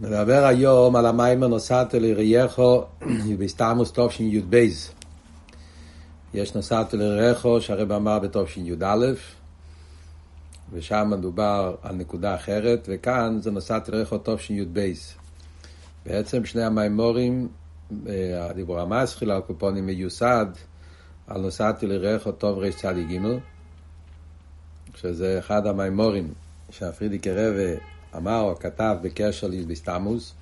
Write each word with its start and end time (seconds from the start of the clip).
נדבר 0.00 0.44
היום 0.44 0.96
על 0.96 1.06
המיימר 1.06 1.46
נוסעת 1.46 1.94
לרייכו 1.94 2.84
בסתמוס 3.38 3.92
תשי"ב. 3.92 4.68
יש 6.34 6.54
נוסעת 6.54 6.94
לרייכו 6.94 7.60
שהרב 7.60 7.92
אמר 7.92 8.18
בתשי"א, 8.18 8.96
ושם 10.72 11.08
מדובר 11.10 11.74
על 11.82 11.94
נקודה 11.94 12.34
אחרת, 12.34 12.88
וכאן 12.92 13.38
זה 13.40 13.50
נוסעת 13.50 13.88
לרייכו 13.88 14.18
תשי"ב. 14.24 14.92
בעצם 16.06 16.44
שני 16.44 16.64
המיימורים, 16.64 17.48
אה, 18.08 18.46
הדיבור 18.50 18.80
המסחיל 18.80 19.30
על 19.30 19.40
קופונים 19.40 19.86
מיוסד 19.86 20.46
על 21.26 21.40
נוסעת 21.40 21.82
לרייכו 21.82 22.32
טוב 22.32 22.58
רצ"ג, 22.58 23.18
שזה 24.94 25.38
אחד 25.38 25.66
המיימורים 25.66 26.32
שה 26.70 26.84
פריערדיקער 26.84 27.30
רבי 27.32 27.95
אמר 28.16 28.40
או 28.40 28.58
כתב 28.58 28.96
בקשר 29.02 29.46
לי"ב 29.46 29.85
תמוז, 29.85 30.34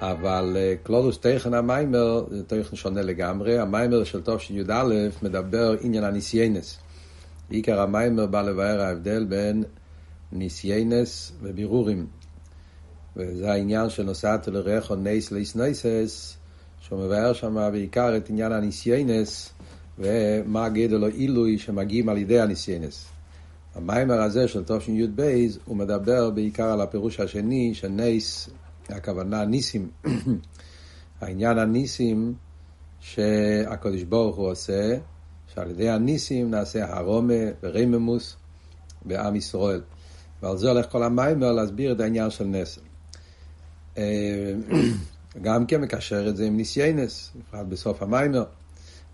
אבל 0.00 0.56
אה, 0.56 0.74
כללות 0.82 1.18
תוכן 1.18 1.54
המאמר 1.54 2.24
זה 2.30 2.44
תוכן 2.44 2.76
שונה 2.76 3.02
לגמרי. 3.02 3.58
המאמר 3.58 4.04
של 4.04 4.22
תשי"א 4.22 5.08
מדבר 5.22 5.76
עניין 5.80 6.04
הניסיונות. 6.04 6.78
עיקר 7.50 7.80
המאמר 7.80 8.26
בא 8.26 8.42
לבאר 8.42 8.80
ההבדל 8.80 9.24
בין 9.24 9.64
ניסיונות 10.32 11.32
ובירורים. 11.42 12.06
וזה 13.16 13.52
העניין 13.52 13.90
של 13.90 14.02
נתת 14.02 14.48
ליראיך 14.48 14.94
נס 14.94 15.32
להתנוסס, 15.32 16.36
שהוא 16.80 17.04
מבאר 17.04 17.32
שם 17.32 17.68
בעיקר 17.72 18.16
את 18.16 18.30
עניין 18.30 18.52
הניסיונות 18.52 19.50
ומה 19.98 20.68
גודל 20.68 21.04
העילוי 21.04 21.58
שמגיעים 21.58 22.08
על 22.08 22.18
ידי 22.18 22.40
הניסיונות. 22.40 23.11
המאמר 23.74 24.20
הזה 24.20 24.48
של 24.48 24.64
תשי"ב 24.64 25.46
הוא 25.64 25.76
מדבר 25.76 26.30
בעיקר 26.30 26.64
על 26.64 26.80
הפירוש 26.80 27.20
השני 27.20 27.74
של 27.74 27.88
נס, 27.88 28.50
הכוונה 28.88 29.44
ניסים. 29.44 29.90
העניין 31.20 31.58
הניסים 31.58 32.34
שהקדוש 33.00 34.02
ברוך 34.02 34.36
הוא 34.36 34.50
עושה, 34.50 34.98
שעל 35.54 35.70
ידי 35.70 35.88
הניסים 35.90 36.50
נעשה 36.50 36.96
הרמה 36.96 37.34
ורוממות 37.62 38.36
בעם 39.04 39.36
ישראל. 39.36 39.80
ועל 40.42 40.56
זה 40.56 40.70
הולך 40.70 40.90
כל 40.90 41.02
המאמר 41.02 41.52
להסביר 41.52 41.92
את 41.92 42.00
העניין 42.00 42.30
של 42.30 42.44
נס. 42.44 42.78
אה, 43.98 44.54
גם 45.42 45.66
כן 45.66 45.80
מקשר 45.80 46.28
את 46.28 46.36
זה 46.36 46.44
עם 46.44 46.56
ניסיונות, 46.56 47.32
בפרט 47.38 47.66
בסוף 47.66 48.02
המאמר. 48.02 48.44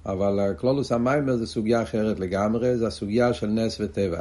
אבל 0.06 0.54
קלולוס 0.58 0.92
המיימר 0.92 1.36
זה 1.36 1.46
סוגיה 1.46 1.82
אחרת 1.82 2.20
לגמרי, 2.20 2.76
זה 2.76 2.86
הסוגיה 2.86 3.32
של 3.32 3.46
נס 3.46 3.80
וטבע. 3.80 4.20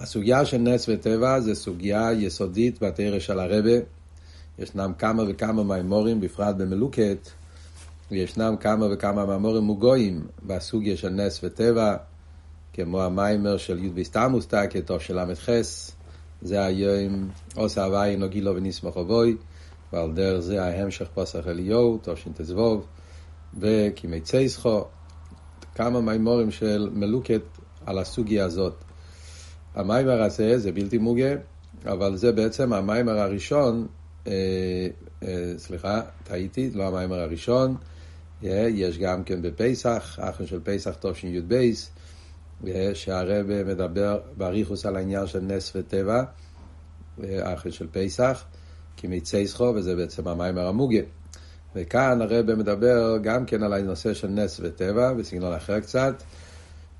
הסוגיה 0.00 0.44
של 0.44 0.58
נס 0.58 0.88
וטבע 0.88 1.40
זה 1.40 1.54
סוגיה 1.54 2.12
יסודית 2.12 2.82
בתרא 2.82 3.18
של 3.18 3.40
הרבה. 3.40 3.78
ישנם 4.58 4.92
כמה 4.98 5.22
וכמה 5.28 5.62
מימורים, 5.62 6.20
בפרט 6.20 6.56
במלוקת, 6.56 7.28
וישנם 8.10 8.54
כמה 8.60 8.86
וכמה 8.92 9.26
מימורים 9.26 9.62
מוגויים 9.62 10.26
בסוגיה 10.46 10.96
של 10.96 11.08
נס 11.08 11.40
וטבע, 11.44 11.96
כמו 12.72 13.02
המיימר 13.02 13.56
של 13.56 13.84
י' 13.84 13.88
בסתמוס 13.88 14.46
תקתו 14.46 15.00
של 15.00 15.24
ל"ח, 15.24 15.48
זה 16.42 16.64
היום 16.64 17.28
עושה 17.54 17.84
הוואי 17.84 18.16
נוגילו 18.16 18.56
ונשמח 18.56 18.96
אבוי, 18.96 19.36
ועל 19.92 20.12
דרך 20.12 20.40
זה 20.40 20.64
ההמשך 20.64 21.06
פוסח 21.14 21.46
אליהו, 21.46 21.98
תש"ט"ו, 22.02 22.82
וקימי 23.58 24.20
צייסחו, 24.20 24.84
כמה 25.74 26.00
מימורים 26.00 26.50
של 26.50 26.90
מלוקת 26.92 27.42
על 27.86 27.98
הסוגיה 27.98 28.44
הזאת. 28.44 28.89
המיימר 29.74 30.22
הזה 30.22 30.58
זה 30.58 30.72
בלתי 30.72 30.98
מוגה, 30.98 31.34
אבל 31.86 32.16
זה 32.16 32.32
בעצם 32.32 32.72
המיימר 32.72 33.18
הראשון, 33.18 33.86
אה, 34.26 34.32
אה, 35.22 35.52
סליחה, 35.56 36.00
טעיתי, 36.24 36.70
לא 36.74 36.88
המיימר 36.88 37.20
הראשון, 37.20 37.76
אה, 38.44 38.66
יש 38.70 38.98
גם 38.98 39.24
כן 39.24 39.42
בפסח, 39.42 40.18
אחרי 40.20 40.46
של 40.46 40.60
פסח 40.64 40.94
תשי"ב, 41.00 41.70
אה, 42.66 42.90
שהרב 42.94 43.46
מדבר 43.66 44.20
באריכוס 44.36 44.86
על 44.86 44.96
העניין 44.96 45.26
של 45.26 45.40
נס 45.40 45.72
וטבע, 45.76 46.22
אה, 47.24 47.54
אחרון 47.54 47.72
של 47.72 47.86
פסח, 47.92 48.44
כימי 48.96 49.24
צאתך, 49.24 49.64
וזה 49.64 49.96
בעצם 49.96 50.28
המאמר 50.28 50.66
המוגה. 50.66 51.00
וכאן 51.74 52.22
הרב 52.22 52.54
מדבר 52.54 53.18
גם 53.22 53.44
כן 53.44 53.62
על 53.62 53.72
הנושא 53.72 54.14
של 54.14 54.28
נס 54.28 54.60
וטבע, 54.62 55.12
בסגנון 55.12 55.52
אחר 55.52 55.80
קצת. 55.80 56.22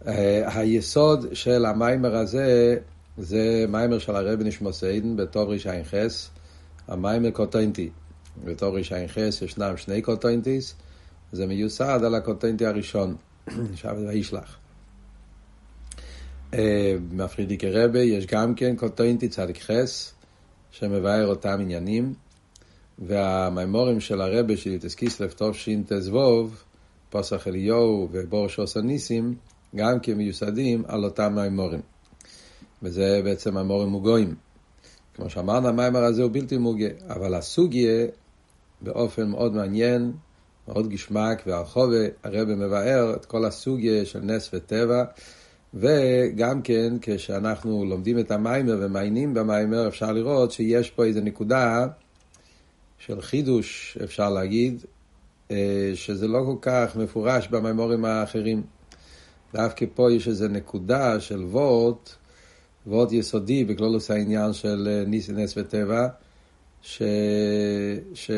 אה, 0.06 0.58
היסוד 0.58 1.26
של 1.32 1.64
המאמר 1.64 2.16
הזה 2.16 2.76
זה 3.18 3.64
מאמר 3.68 3.98
של 3.98 4.16
הרבי 4.16 4.44
נשמתו 4.44 4.72
עדן 4.72 5.16
בתרע"ח, 5.16 5.94
המאמר 6.88 7.30
קטונתי. 7.30 7.90
בתרע"ח 8.44 9.16
ישנם 9.42 9.76
שני 9.76 10.02
קטונתיס, 10.02 10.74
זה 11.32 11.46
מיוסד 11.46 12.00
על 12.04 12.14
הקטונתי 12.14 12.66
הראשון, 12.66 13.16
עכשיו 13.72 13.96
זה 14.00 14.08
וישלח. 14.08 14.56
אה, 16.54 16.96
מפרידיקי 17.12 17.70
רבי 17.70 18.02
יש 18.02 18.26
גם 18.26 18.54
כן 18.54 18.76
קוטוינטי 18.76 19.28
צדיק 19.28 19.62
חס, 19.62 20.12
שמבאר 20.70 21.26
אותם 21.26 21.58
עניינים, 21.60 22.14
והמימורים 22.98 24.00
של 24.00 24.20
הרבי 24.20 24.56
של 24.56 24.70
יתסקיסלב 24.70 25.30
טוב 25.30 25.54
ש"ט"ו, 25.54 26.48
פוסח 27.10 27.48
אליהו 27.48 28.08
ובור 28.12 28.48
שוס 28.48 28.76
הניסים, 28.76 29.34
גם 29.76 30.00
כמיוסדים 30.02 30.82
על 30.88 31.04
אותם 31.04 31.34
מימורים. 31.34 31.80
וזה 32.82 33.20
בעצם 33.24 33.54
מימורים 33.54 33.88
מוגויים. 33.88 34.34
כמו 35.14 35.30
שאמרנו, 35.30 35.68
המיימר 35.68 36.04
הזה 36.04 36.22
הוא 36.22 36.30
בלתי 36.32 36.58
מוגה, 36.58 36.88
אבל 37.08 37.34
הסוגיה 37.34 38.06
באופן 38.80 39.28
מאוד 39.28 39.54
מעניין, 39.54 40.12
מאוד 40.68 40.88
גשמק 40.88 41.42
והרחובה, 41.46 42.06
הרב 42.24 42.48
מבאר 42.48 43.14
את 43.14 43.24
כל 43.24 43.44
הסוגיה 43.44 44.04
של 44.04 44.20
נס 44.20 44.50
וטבע, 44.54 45.04
וגם 45.74 46.62
כן 46.62 46.92
כשאנחנו 47.02 47.84
לומדים 47.84 48.18
את 48.18 48.30
המיימר 48.30 48.78
ומעיינים 48.80 49.34
במיימר, 49.34 49.88
אפשר 49.88 50.12
לראות 50.12 50.50
שיש 50.52 50.90
פה 50.90 51.04
איזו 51.04 51.20
נקודה 51.20 51.86
של 52.98 53.20
חידוש, 53.20 53.98
אפשר 54.04 54.30
להגיד, 54.30 54.84
אה, 55.50 55.90
שזה 55.94 56.28
לא 56.28 56.42
כל 56.46 56.56
כך 56.62 56.96
מפורש 56.96 57.48
במיימורים 57.48 58.04
האחרים. 58.04 58.62
דווקא 59.54 59.86
פה 59.94 60.12
יש 60.12 60.28
איזו 60.28 60.48
נקודה 60.48 61.20
של 61.20 61.44
וורט, 61.44 62.10
וורט 62.86 63.12
יסודי 63.12 63.64
בכלולוס 63.64 64.10
העניין 64.10 64.52
של 64.52 64.88
אה, 64.90 65.04
ניסי 65.06 65.32
נס 65.32 65.54
וטבע, 65.56 66.08
ש... 66.82 67.02
ש... 68.14 68.30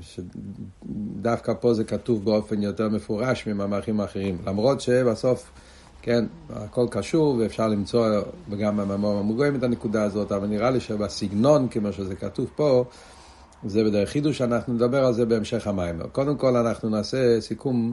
שדווקא 0.00 1.52
פה 1.60 1.74
זה 1.74 1.84
כתוב 1.84 2.24
באופן 2.24 2.62
יותר 2.62 2.88
מפורש 2.88 3.46
ממאמרים 3.46 4.00
אחרים. 4.00 4.38
למרות 4.46 4.80
שבסוף, 4.80 5.50
כן, 6.02 6.24
הכל 6.50 6.86
קשור 6.90 7.36
ואפשר 7.38 7.68
למצוא 7.68 8.20
גם 8.58 8.76
במאמר 8.76 9.08
המוגויים 9.08 9.56
את 9.56 9.62
הנקודה 9.62 10.02
הזאת, 10.02 10.32
אבל 10.32 10.46
נראה 10.46 10.70
לי 10.70 10.80
שבסגנון, 10.80 11.68
כמו 11.68 11.92
שזה 11.92 12.14
כתוב 12.14 12.50
פה, 12.56 12.84
זה 13.64 13.84
בדרך 13.84 14.08
חידוש, 14.08 14.42
אנחנו 14.42 14.74
נדבר 14.74 15.04
על 15.04 15.12
זה 15.12 15.26
בהמשך 15.26 15.66
המיימר. 15.66 16.06
קודם 16.06 16.36
כל 16.36 16.56
אנחנו 16.56 16.88
נעשה 16.88 17.40
סיכום 17.40 17.92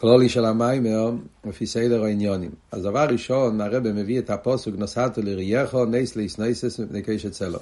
כלולי 0.00 0.28
של 0.28 0.44
המיימר 0.44 1.10
לפי 1.44 1.66
סדר 1.66 2.04
העניונים. 2.04 2.50
אז 2.72 2.82
דבר 2.82 3.06
ראשון, 3.10 3.60
הרב 3.60 3.88
מביא 3.88 4.18
את 4.18 4.30
הפוסק 4.30 4.70
נסעת 4.76 5.18
לרייכו 5.18 5.84
ניס 5.84 6.16
ליס 6.16 6.38
ניסס 6.38 6.80
מפני 6.80 7.02
קשת 7.02 7.32
צלו. 7.32 7.58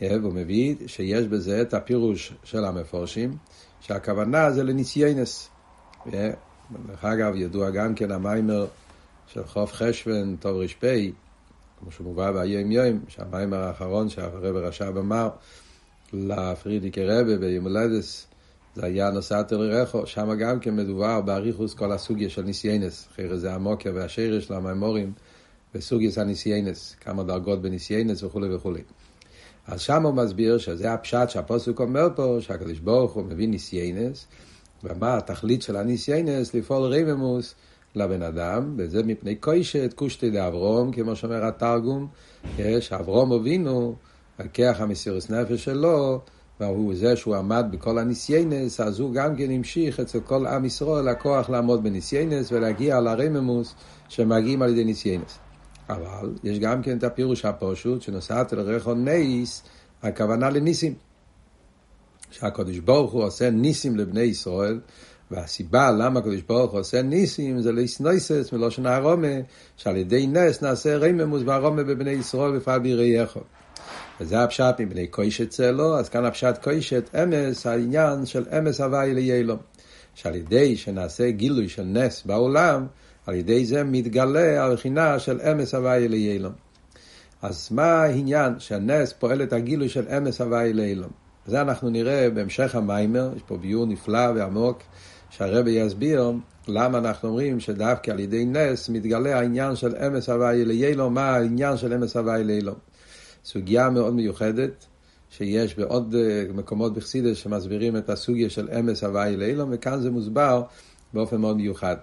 והוא 0.00 0.32
מביא 0.32 0.74
שיש 0.86 1.26
בזה 1.26 1.62
את 1.62 1.74
הפירוש 1.74 2.32
של 2.44 2.64
המפורשים, 2.64 3.36
שהכוונה 3.80 4.50
זה 4.50 4.64
לניסיונות. 4.64 5.48
דרך 6.06 7.04
אגב, 7.04 7.34
ידוע 7.34 7.70
גם 7.70 7.94
כן 7.94 8.10
המאמר 8.10 8.66
של 9.26 9.46
כ"ף 9.46 9.72
חשוון, 9.72 10.36
תר"פ, 10.40 10.84
כמו 11.80 11.90
שמובא 11.90 12.32
בהיום 12.32 12.72
יום, 12.72 13.00
שהמאמר 13.08 13.58
האחרון 13.58 14.08
שהרבי 14.08 14.56
רש"ב 14.56 14.96
אמר 14.98 15.28
ל 16.12 16.20
פריערדיקער 16.20 17.04
רבי 17.04 17.36
ביום 17.36 17.64
הולדת, 17.64 18.26
זה 18.76 18.86
היה 18.86 19.10
נוסעת 19.10 19.52
אל 19.52 19.58
רחו, 19.58 20.06
שם 20.06 20.34
גם 20.38 20.60
כן 20.60 20.76
מדובר 20.76 21.20
באריכות 21.20 21.74
כל 21.74 21.92
הסוגיה 21.92 22.30
של 22.30 22.42
ניסיונות, 22.42 23.08
אחרי 23.12 23.38
זה 23.38 23.54
המקור 23.54 23.90
והשרש 23.94 24.50
למאמרים 24.50 25.12
בסוגיית 25.74 26.18
הניסיונות, 26.18 26.96
כמה 27.00 27.22
דרגות 27.22 27.62
בניסיונות 27.62 28.22
וכולי 28.22 28.54
וכולי. 28.54 28.82
אז 29.66 29.80
שם 29.80 30.06
הוא 30.06 30.14
מסביר 30.14 30.58
שזה 30.58 30.92
הפשט 30.92 31.30
שהפסוק 31.30 31.80
אומר 31.80 32.08
פה, 32.16 32.36
שהקדוש 32.40 32.78
ברוך 32.78 33.12
הוא 33.12 33.24
מביא 33.24 33.48
ניסיונות, 33.48 34.26
ומה 34.84 35.16
התכלית 35.16 35.62
של 35.62 35.76
הניסיונות? 35.76 36.54
לפעול 36.54 36.94
רוממות 36.94 37.54
לבן 37.94 38.22
אדם, 38.22 38.74
וזה 38.76 39.02
מפני 39.02 39.34
קושט 39.34 39.92
קושטא 39.94 40.30
דאברהם, 40.30 40.92
כמו 40.92 41.16
שאומר 41.16 41.44
התרגום, 41.44 42.08
שאברהם 42.80 43.32
אבינו, 43.32 43.94
על 44.38 44.48
כוח 44.48 44.80
המסירות 44.80 45.30
נפש 45.30 45.64
שלו, 45.64 46.20
והוא 46.60 46.94
זה 46.94 47.16
שהוא 47.16 47.36
עמד 47.36 47.66
בכל 47.70 47.98
הניסיונות, 47.98 48.80
אז 48.80 49.00
הוא 49.00 49.14
גם 49.14 49.36
כן 49.36 49.50
המשיך 49.50 50.00
אצל 50.00 50.20
כל 50.20 50.46
עם 50.46 50.64
ישראל 50.64 51.08
הכוח 51.08 51.50
לעמוד 51.50 51.82
בניסיונות 51.82 52.52
ולהגיע 52.52 53.00
לרוממות 53.00 53.74
שמגיעים 54.08 54.62
על 54.62 54.70
ידי 54.70 54.84
ניסיונות. 54.84 55.38
אבל 55.88 56.34
יש 56.44 56.58
גם 56.58 56.82
כן 56.82 56.98
את 56.98 57.04
הפירוש 57.04 57.44
הפשוט, 57.44 58.02
שנתת 58.02 58.52
ליראיך 58.52 58.94
נס, 58.94 59.62
הכוונה 60.02 60.50
לניסים. 60.50 60.94
שהקדוש 62.30 62.78
ברוך 62.78 63.12
הוא 63.12 63.24
עושה 63.24 63.50
ניסים 63.50 63.96
לבני 63.96 64.20
ישראל, 64.20 64.80
והסיבה 65.30 65.90
למה 65.90 66.20
הקדוש 66.20 66.42
ברוך 66.42 66.72
הוא 66.72 66.80
עושה 66.80 67.02
ניסים 67.02 67.60
זה 67.60 67.72
להתנוסס 67.72 68.52
מלשון 68.52 68.86
הרמה, 68.86 69.36
שעל 69.76 69.96
ידי 69.96 70.26
נס 70.26 70.62
נעשה 70.62 70.96
רוממות 70.96 71.42
והרמה 71.46 71.82
בבני 71.82 72.10
ישראל 72.10 72.56
בפועל 72.56 72.80
ביראיך. 72.80 73.38
וזה 74.20 74.42
הפשט 74.42 74.74
מפני 74.80 75.06
קושט 75.06 75.48
סלה, 75.50 75.98
אז 75.98 76.08
כאן 76.08 76.24
הפשט 76.24 76.62
קושט 76.62 77.14
אמת, 77.14 77.66
העניין 77.66 78.26
של 78.26 78.44
אמת 78.58 78.80
הוי' 78.80 79.14
לעולם. 79.14 79.58
שעל 80.14 80.34
ידי 80.34 80.76
שנעשה 80.76 81.30
גילוי 81.30 81.68
של 81.68 81.82
נס 81.82 82.22
בעולם, 82.26 82.86
על 83.26 83.34
ידי 83.34 83.64
זה 83.64 83.84
מתגלה 83.84 84.64
הבחינה 84.64 85.18
של 85.18 85.40
אמס 85.40 85.74
הוואי 85.74 86.08
ליילום. 86.08 86.52
אז 87.42 87.68
מה 87.70 88.02
העניין 88.02 88.54
שהנס 88.58 89.12
פועל 89.12 89.42
את 89.42 89.52
הגילוי 89.52 89.88
של 89.88 90.08
אמס 90.16 90.40
הוואי 90.40 90.72
ליילום? 90.72 91.10
זה 91.46 91.60
אנחנו 91.60 91.90
נראה 91.90 92.30
בהמשך 92.30 92.74
המיימר, 92.74 93.30
יש 93.36 93.42
פה 93.46 93.56
ביור 93.56 93.86
נפלא 93.86 94.32
ועמוק, 94.34 94.82
שהרבי 95.30 95.70
יסביר 95.70 96.32
למה 96.68 96.98
אנחנו 96.98 97.28
אומרים 97.28 97.60
שדווקא 97.60 98.10
על 98.10 98.20
ידי 98.20 98.44
נס 98.44 98.88
מתגלה 98.88 99.38
העניין 99.38 99.76
של 99.76 99.94
אמס 100.06 100.28
הוואי 100.28 100.64
ליילום, 100.64 101.14
מה 101.14 101.30
העניין 101.30 101.76
של 101.76 101.92
אמס 101.92 102.16
הוואי 102.16 102.44
ליילום. 102.44 102.76
סוגיה 103.46 103.90
מאוד 103.90 104.14
מיוחדת, 104.14 104.86
שיש 105.30 105.78
בעוד 105.78 106.14
אה, 106.14 106.44
מקומות 106.54 106.94
בחסידס 106.94 107.36
שמסבירים 107.36 107.96
את 107.96 108.10
הסוגיה 108.10 108.50
של 108.50 108.68
אמס 108.78 109.04
הוואי 109.04 109.36
לאילום, 109.36 109.68
וכאן 109.72 110.00
זה 110.00 110.10
מוסבר 110.10 110.62
באופן 111.12 111.36
מאוד 111.36 111.56
מיוחד. 111.56 111.96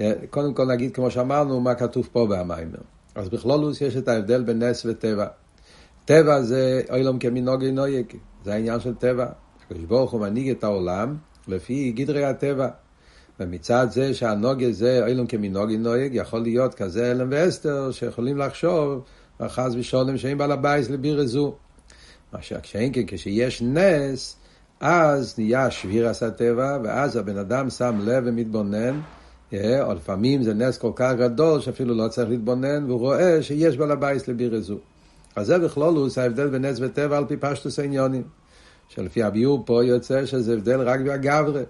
אה, 0.00 0.12
קודם 0.30 0.54
כל 0.54 0.64
נגיד, 0.64 0.94
כמו 0.94 1.10
שאמרנו, 1.10 1.60
מה 1.60 1.74
כתוב 1.74 2.08
פה 2.12 2.26
במאמר. 2.26 2.78
אז 3.14 3.28
בכללות 3.28 3.80
יש 3.80 3.96
את 3.96 4.08
ההבדל 4.08 4.42
בין 4.42 4.62
נס 4.62 4.86
וטבע. 4.86 5.26
טבע 6.04 6.42
זה 6.42 6.82
עולם 6.94 7.18
כמנהגו 7.18 7.70
נוהג, 7.70 8.06
זה 8.44 8.54
העניין 8.54 8.80
של 8.80 8.94
טבע. 8.94 9.26
הקדוש 9.66 9.84
ברוך 9.84 10.10
הוא 10.10 10.20
מנהיג 10.20 10.50
את 10.50 10.64
העולם 10.64 11.16
לפי 11.48 11.92
גדרי 11.92 12.24
הטבע. 12.24 12.68
ומצד 13.40 13.86
זה 13.90 14.14
שההנהגה 14.14 14.72
זה 14.72 15.06
עולם 15.06 15.26
כמנהגו 15.26 15.76
נוהג, 15.76 16.14
יכול 16.14 16.40
להיות 16.40 16.74
כזה 16.74 17.10
העלם 17.10 17.28
והסתר 17.30 17.90
שיכולים 17.90 18.38
לחשוב 18.38 19.04
חס 19.46 19.72
ושלום 19.78 20.18
שאין 20.18 20.38
בעל 20.38 20.52
הבית 20.52 20.90
לבירה 20.90 21.26
זו. 21.26 21.54
מה 22.32 22.38
שאין 22.42 22.92
כן, 22.92 23.02
כשיש 23.06 23.62
נס, 23.62 24.36
אז 24.80 25.34
נהיה 25.38 25.70
שבירס 25.70 26.22
הטבע, 26.22 26.78
ואז 26.84 27.16
הבן 27.16 27.38
אדם 27.38 27.70
שם 27.70 27.98
לב 28.02 28.24
ומתבונן, 28.26 29.00
אה, 29.52 29.82
או 29.82 29.94
לפעמים 29.94 30.42
זה 30.42 30.54
נס 30.54 30.78
כל 30.78 30.92
כך 30.96 31.12
גדול 31.18 31.60
שאפילו 31.60 31.94
לא 31.94 32.08
צריך 32.08 32.28
להתבונן, 32.28 32.84
והוא 32.86 33.00
רואה 33.00 33.42
שיש 33.42 33.76
בעל 33.76 33.90
הבית 33.90 34.28
לבירה 34.28 34.60
זו. 34.60 34.78
אז 35.36 35.46
זה 35.46 35.58
בכללות 35.58 36.18
ההבדל 36.18 36.48
בין 36.48 36.64
נס 36.64 36.78
וטבע 36.80 37.18
על 37.18 37.24
פי 37.24 37.36
פשטות 37.36 37.78
העניינים. 37.78 38.22
שלפי 38.88 39.22
הביאור 39.22 39.62
פה 39.66 39.84
יוצא 39.84 40.26
שזה 40.26 40.54
הבדל 40.54 40.80
רק 40.80 41.00
בהגברה, 41.00 41.62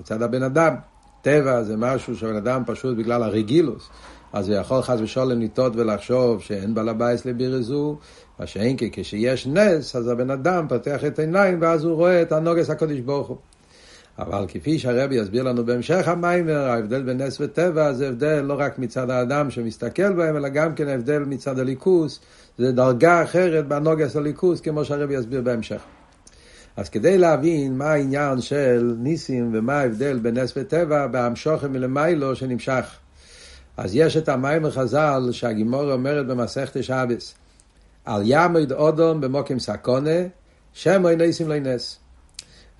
מצד 0.00 0.22
הבן 0.22 0.42
אדם. 0.42 0.74
טבע 1.22 1.62
זה 1.62 1.76
משהו 1.76 2.16
שהבן 2.16 2.36
אדם 2.36 2.62
פשוט 2.66 2.96
בגלל 2.96 3.22
הרגילות. 3.22 3.88
אז 4.32 4.48
הוא 4.48 4.58
יכול 4.58 4.82
חס 4.82 4.98
ושלום 5.00 5.40
לטעות 5.40 5.76
ולחשוב 5.76 6.40
שאין 6.40 6.74
בעל 6.74 6.88
הבית 6.88 7.26
לבירה 7.26 7.71
זו, 7.71 7.98
מה 8.38 8.46
שאין 8.46 8.76
כי 8.76 8.90
כשיש 8.92 9.46
נס, 9.46 9.96
אז 9.96 10.08
הבן 10.08 10.30
אדם 10.30 10.66
פותח 10.68 11.04
את 11.04 11.18
העיניים 11.18 11.58
ואז 11.60 11.84
הוא 11.84 11.94
רואה 11.94 12.22
את 12.22 12.32
הנוגס 12.32 12.70
הקדוש 12.70 13.00
ברוך 13.00 13.28
הוא. 13.28 13.36
אבל 14.18 14.44
כפי 14.48 14.78
שהרבי 14.78 15.14
יסביר 15.14 15.42
לנו 15.42 15.66
בהמשך 15.66 16.08
המיימר, 16.08 16.68
ההבדל 16.68 17.02
בין 17.02 17.22
נס 17.22 17.40
וטבע 17.40 17.92
זה 17.92 18.08
הבדל 18.08 18.40
לא 18.40 18.54
רק 18.58 18.78
מצד 18.78 19.10
האדם 19.10 19.50
שמסתכל 19.50 20.12
בהם, 20.12 20.36
אלא 20.36 20.48
גם 20.48 20.74
כן 20.74 20.88
ההבדל 20.88 21.18
מצד 21.18 21.58
הליכוס, 21.58 22.20
זה 22.58 22.72
דרגה 22.72 23.22
אחרת 23.22 23.68
בנוגס 23.68 24.16
הליכוס, 24.16 24.60
כמו 24.60 24.84
שהרבי 24.84 25.14
יסביר 25.14 25.40
בהמשך. 25.40 25.82
אז 26.76 26.88
כדי 26.88 27.18
להבין 27.18 27.78
מה 27.78 27.92
העניין 27.92 28.40
של 28.40 28.94
ניסים 28.98 29.50
ומה 29.54 29.80
ההבדל 29.80 30.18
בין 30.18 30.38
נס 30.38 30.52
וטבע, 30.56 31.06
בהמשוכם 31.06 31.72
מלמיילו 31.72 32.36
שנמשך 32.36 32.98
אז 33.76 33.94
יש 33.94 34.16
את 34.16 34.28
המים 34.28 34.64
החז"ל 34.64 35.28
שהגימור 35.32 35.92
אומרת 35.92 36.26
במסכת 36.26 36.82
שבס. 36.82 37.34
על 38.04 38.22
ימד 38.24 38.72
אודום 38.72 39.20
במוקים 39.20 39.58
סקונה, 39.58 40.10
אין 40.86 41.02
ניסים 41.18 41.48
לא 41.48 41.58
נס. 41.58 41.98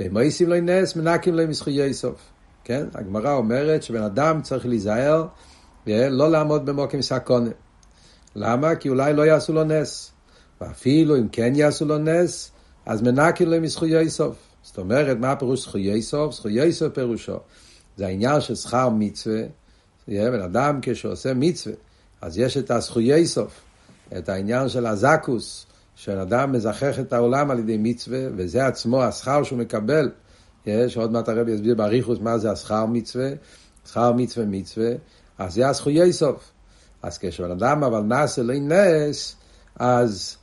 ואם 0.00 0.18
ניסים 0.18 0.48
לא 0.48 0.60
נס, 0.60 0.96
מנקים 0.96 1.34
להם 1.34 1.50
מזכויי 1.50 1.94
סוף. 1.94 2.20
כן? 2.64 2.86
הגמרא 2.94 3.32
אומרת 3.32 3.82
שבן 3.82 4.02
אדם 4.02 4.42
צריך 4.42 4.66
להיזהר 4.66 5.26
ולא 5.86 6.30
לעמוד 6.30 6.66
במוקים 6.66 7.02
סקונה. 7.02 7.50
למה? 8.36 8.74
כי 8.74 8.88
אולי 8.88 9.12
לא 9.12 9.22
יעשו 9.22 9.52
לו 9.52 9.64
נס. 9.64 10.12
ואפילו 10.60 11.16
אם 11.16 11.28
כן 11.28 11.52
יעשו 11.56 11.84
לו 11.84 11.98
נס, 11.98 12.50
אז 12.86 13.02
מנקים 13.02 13.48
להם 13.48 13.62
מזכויי 13.62 14.10
סוף. 14.10 14.36
זאת 14.62 14.78
אומרת, 14.78 15.16
מה 15.16 15.36
פירוש 15.36 15.62
זכויי 15.62 16.02
סוף? 16.02 16.34
זכויי 16.34 16.72
סוף 16.72 16.94
פירושו. 16.94 17.36
זה 17.96 18.06
העניין 18.06 18.40
של 18.40 18.54
שכר 18.54 18.88
מצווה. 18.88 19.42
בן 20.08 20.40
אדם 20.40 20.78
כשעושה 20.82 21.34
מצווה, 21.34 21.76
אז 22.20 22.38
יש 22.38 22.56
את 22.56 22.70
הזכויי 22.70 23.26
סוף, 23.26 23.60
את 24.18 24.28
העניין 24.28 24.68
של 24.68 24.86
הזקוס, 24.86 25.66
שאדם 25.94 26.52
מזכח 26.52 27.00
את 27.00 27.12
העולם 27.12 27.50
על 27.50 27.58
ידי 27.58 27.76
מצווה, 27.78 28.18
וזה 28.36 28.66
עצמו 28.66 29.02
השכר 29.02 29.42
שהוא 29.42 29.58
מקבל. 29.58 30.10
יש, 30.66 30.96
עוד 30.96 31.12
מעט 31.12 31.28
הרב 31.28 31.48
יסביר 31.48 31.74
באריכוס 31.74 32.18
מה 32.20 32.38
זה 32.38 32.52
השכר 32.52 32.86
מצווה, 32.86 33.30
שכר 33.88 34.12
מצווה 34.12 34.46
מצווה, 34.46 34.90
אז 35.38 35.54
זה 35.54 35.68
הזכויי 35.68 36.12
סוף. 36.12 36.50
אז 37.02 37.18
כשבן 37.18 37.50
אדם 37.50 37.84
אבל 37.84 38.00
נעשה 38.00 38.42
לי 38.42 38.60
נס, 38.60 39.36
אז 39.76 40.36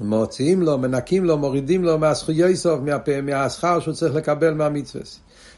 מוציאים 0.00 0.62
לו, 0.62 0.78
מנקים 0.78 1.24
לו, 1.24 1.38
מורידים 1.38 1.84
לו 1.84 1.98
מהזכויי 1.98 2.56
סוף, 2.56 2.80
מהשכר 3.22 3.80
שהוא 3.80 3.94
צריך 3.94 4.14
לקבל 4.14 4.54
מהמצווה. 4.54 5.04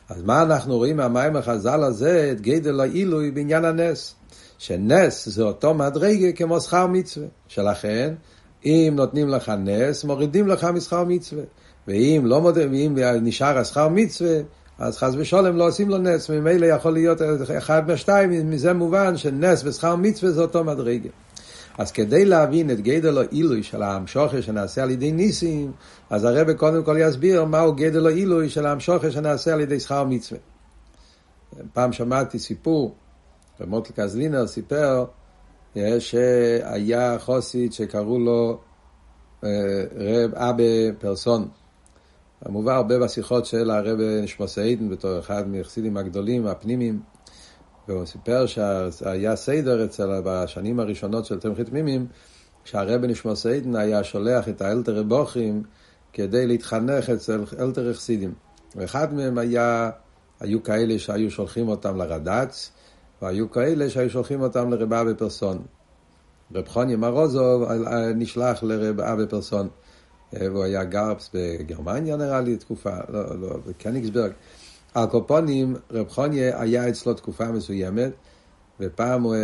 אז 0.09 0.23
מה 0.23 0.43
אנחנו 0.43 0.77
רואים 0.77 0.97
מהמים 0.97 1.37
החז"ל 1.37 1.83
הזה, 1.83 2.29
את 2.33 2.41
גדל 2.41 2.81
העילוי 2.81 3.31
בעניין 3.31 3.65
הנס? 3.65 4.15
שנס 4.59 5.29
זה 5.29 5.43
אותו 5.43 5.75
מדרגה 5.75 6.33
כמו 6.33 6.61
שכר 6.61 6.87
מצווה. 6.87 7.27
שלכן, 7.49 8.15
אם 8.65 8.93
נותנים 8.97 9.29
לך 9.29 9.53
נס, 9.59 10.05
מורידים 10.05 10.49
לך 10.49 10.65
משכר 10.65 11.05
מצווה. 11.05 11.43
ואם 11.89 12.23
לא 12.25 12.41
מוד... 12.41 12.57
ואם 12.57 12.99
נשאר 13.23 13.59
השכר 13.59 13.89
מצווה, 13.89 14.39
אז 14.79 14.99
חס 14.99 15.15
ושלום 15.19 15.57
לא 15.57 15.69
עושים 15.69 15.89
לו 15.89 15.99
נס, 15.99 16.31
ממילא 16.31 16.67
יכול 16.67 16.93
להיות 16.93 17.19
אחד 17.59 17.89
מהשתיים, 17.89 18.51
מזה 18.51 18.73
מובן 18.73 19.17
שנס 19.17 19.65
ושכר 19.65 19.97
מצווה 19.97 20.33
זה 20.33 20.43
אותו 20.43 20.65
מדרגה. 20.65 21.09
אז 21.79 21.93
כדי 21.93 22.25
להבין 22.25 22.71
את 22.71 22.81
גדל 22.81 23.19
העילוי 23.19 23.63
של 23.63 23.83
המשוכר 23.83 24.41
שנעשה 24.41 24.83
על 24.83 24.91
ידי 24.91 25.13
ניסים, 25.13 25.73
אז 26.11 26.25
הרב 26.25 26.53
קודם 26.53 26.85
כל 26.85 26.97
יסביר 27.01 27.45
מהו 27.45 27.75
גדל 27.75 28.07
העילוי 28.07 28.49
של 28.49 28.67
המשוכר 28.67 29.11
שנעשה 29.11 29.55
על 29.55 29.61
ידי 29.61 29.81
שכר 29.81 30.05
מצווה. 30.05 30.41
פעם 31.73 31.93
שמעתי 31.93 32.39
סיפור, 32.39 32.95
ומוטל 33.61 33.93
קזלינר 33.93 34.47
סיפר 34.47 35.05
אה, 35.77 36.01
שהיה 36.01 37.19
חוסית 37.19 37.73
שקראו 37.73 38.19
לו 38.19 38.59
אה, 39.45 39.51
רב 39.97 40.35
אבא 40.35 40.93
פרסון. 40.99 41.49
מובא 42.49 42.73
הרבה 42.73 42.99
בשיחות 42.99 43.47
של 43.47 43.71
הרב 43.71 43.99
נשמוס 44.23 44.59
איידן 44.59 44.89
בתור 44.89 45.19
אחד 45.19 45.49
מהחסידים 45.49 45.97
הגדולים, 45.97 46.47
הפנימיים. 46.47 47.01
והוא 47.89 48.07
סיפר 48.07 48.47
שהיה 48.47 49.37
סדר 49.37 49.85
אצל, 49.85 50.21
בשנים 50.25 50.81
הראשונות 50.81 51.25
של 51.25 51.41
תמחית 51.41 51.69
תמימים, 51.69 52.07
שהרבי 52.65 53.07
נשמע 53.07 53.35
סיידן 53.35 53.77
היה 53.77 54.05
שולח 54.05 54.49
את 54.49 54.63
האלתר 54.63 55.03
בוכים 55.03 55.63
כדי 56.13 56.47
להתחנך 56.47 57.11
אצל 57.11 57.45
אלתר 57.59 57.95
חסידים. 57.95 58.33
ואחד 58.77 59.15
מהם 59.15 59.39
היה, 59.39 59.91
היו 60.41 60.63
כאלה 60.63 60.99
שהיו 60.99 61.31
שולחים 61.31 61.69
אותם 61.69 61.97
לרד"צ, 61.97 62.71
והיו 63.23 63.51
כאלה 63.51 63.91
שהיו 63.91 64.11
שולחים 64.11 64.41
אותם 64.41 64.71
לרב 64.71 64.93
אבי 64.93 65.15
פרסון. 65.15 65.63
רב 66.55 66.69
חוני 66.69 66.97
מרוזוב 66.97 67.63
אה, 67.63 68.13
נשלח 68.15 68.63
לרב 68.63 69.01
אבי 69.01 69.27
פרסון. 69.27 69.69
אה, 70.37 70.53
והוא 70.53 70.65
היה 70.65 70.85
גרפס 70.85 71.31
בגרמניה 71.35 72.17
נראה 72.17 72.41
לי 72.41 72.57
תקופה, 72.57 72.97
לא, 73.09 73.41
לא, 73.41 73.57
בקניגסברג. 73.67 74.33
על 74.95 75.07
קופונים, 75.07 75.77
רב 75.91 76.09
חוניה 76.09 76.61
היה 76.61 76.89
אצלו 76.89 77.15
תקופה 77.15 77.53
מסוימת, 77.53 78.13
ופעם 78.81 79.23
הוא 79.23 79.37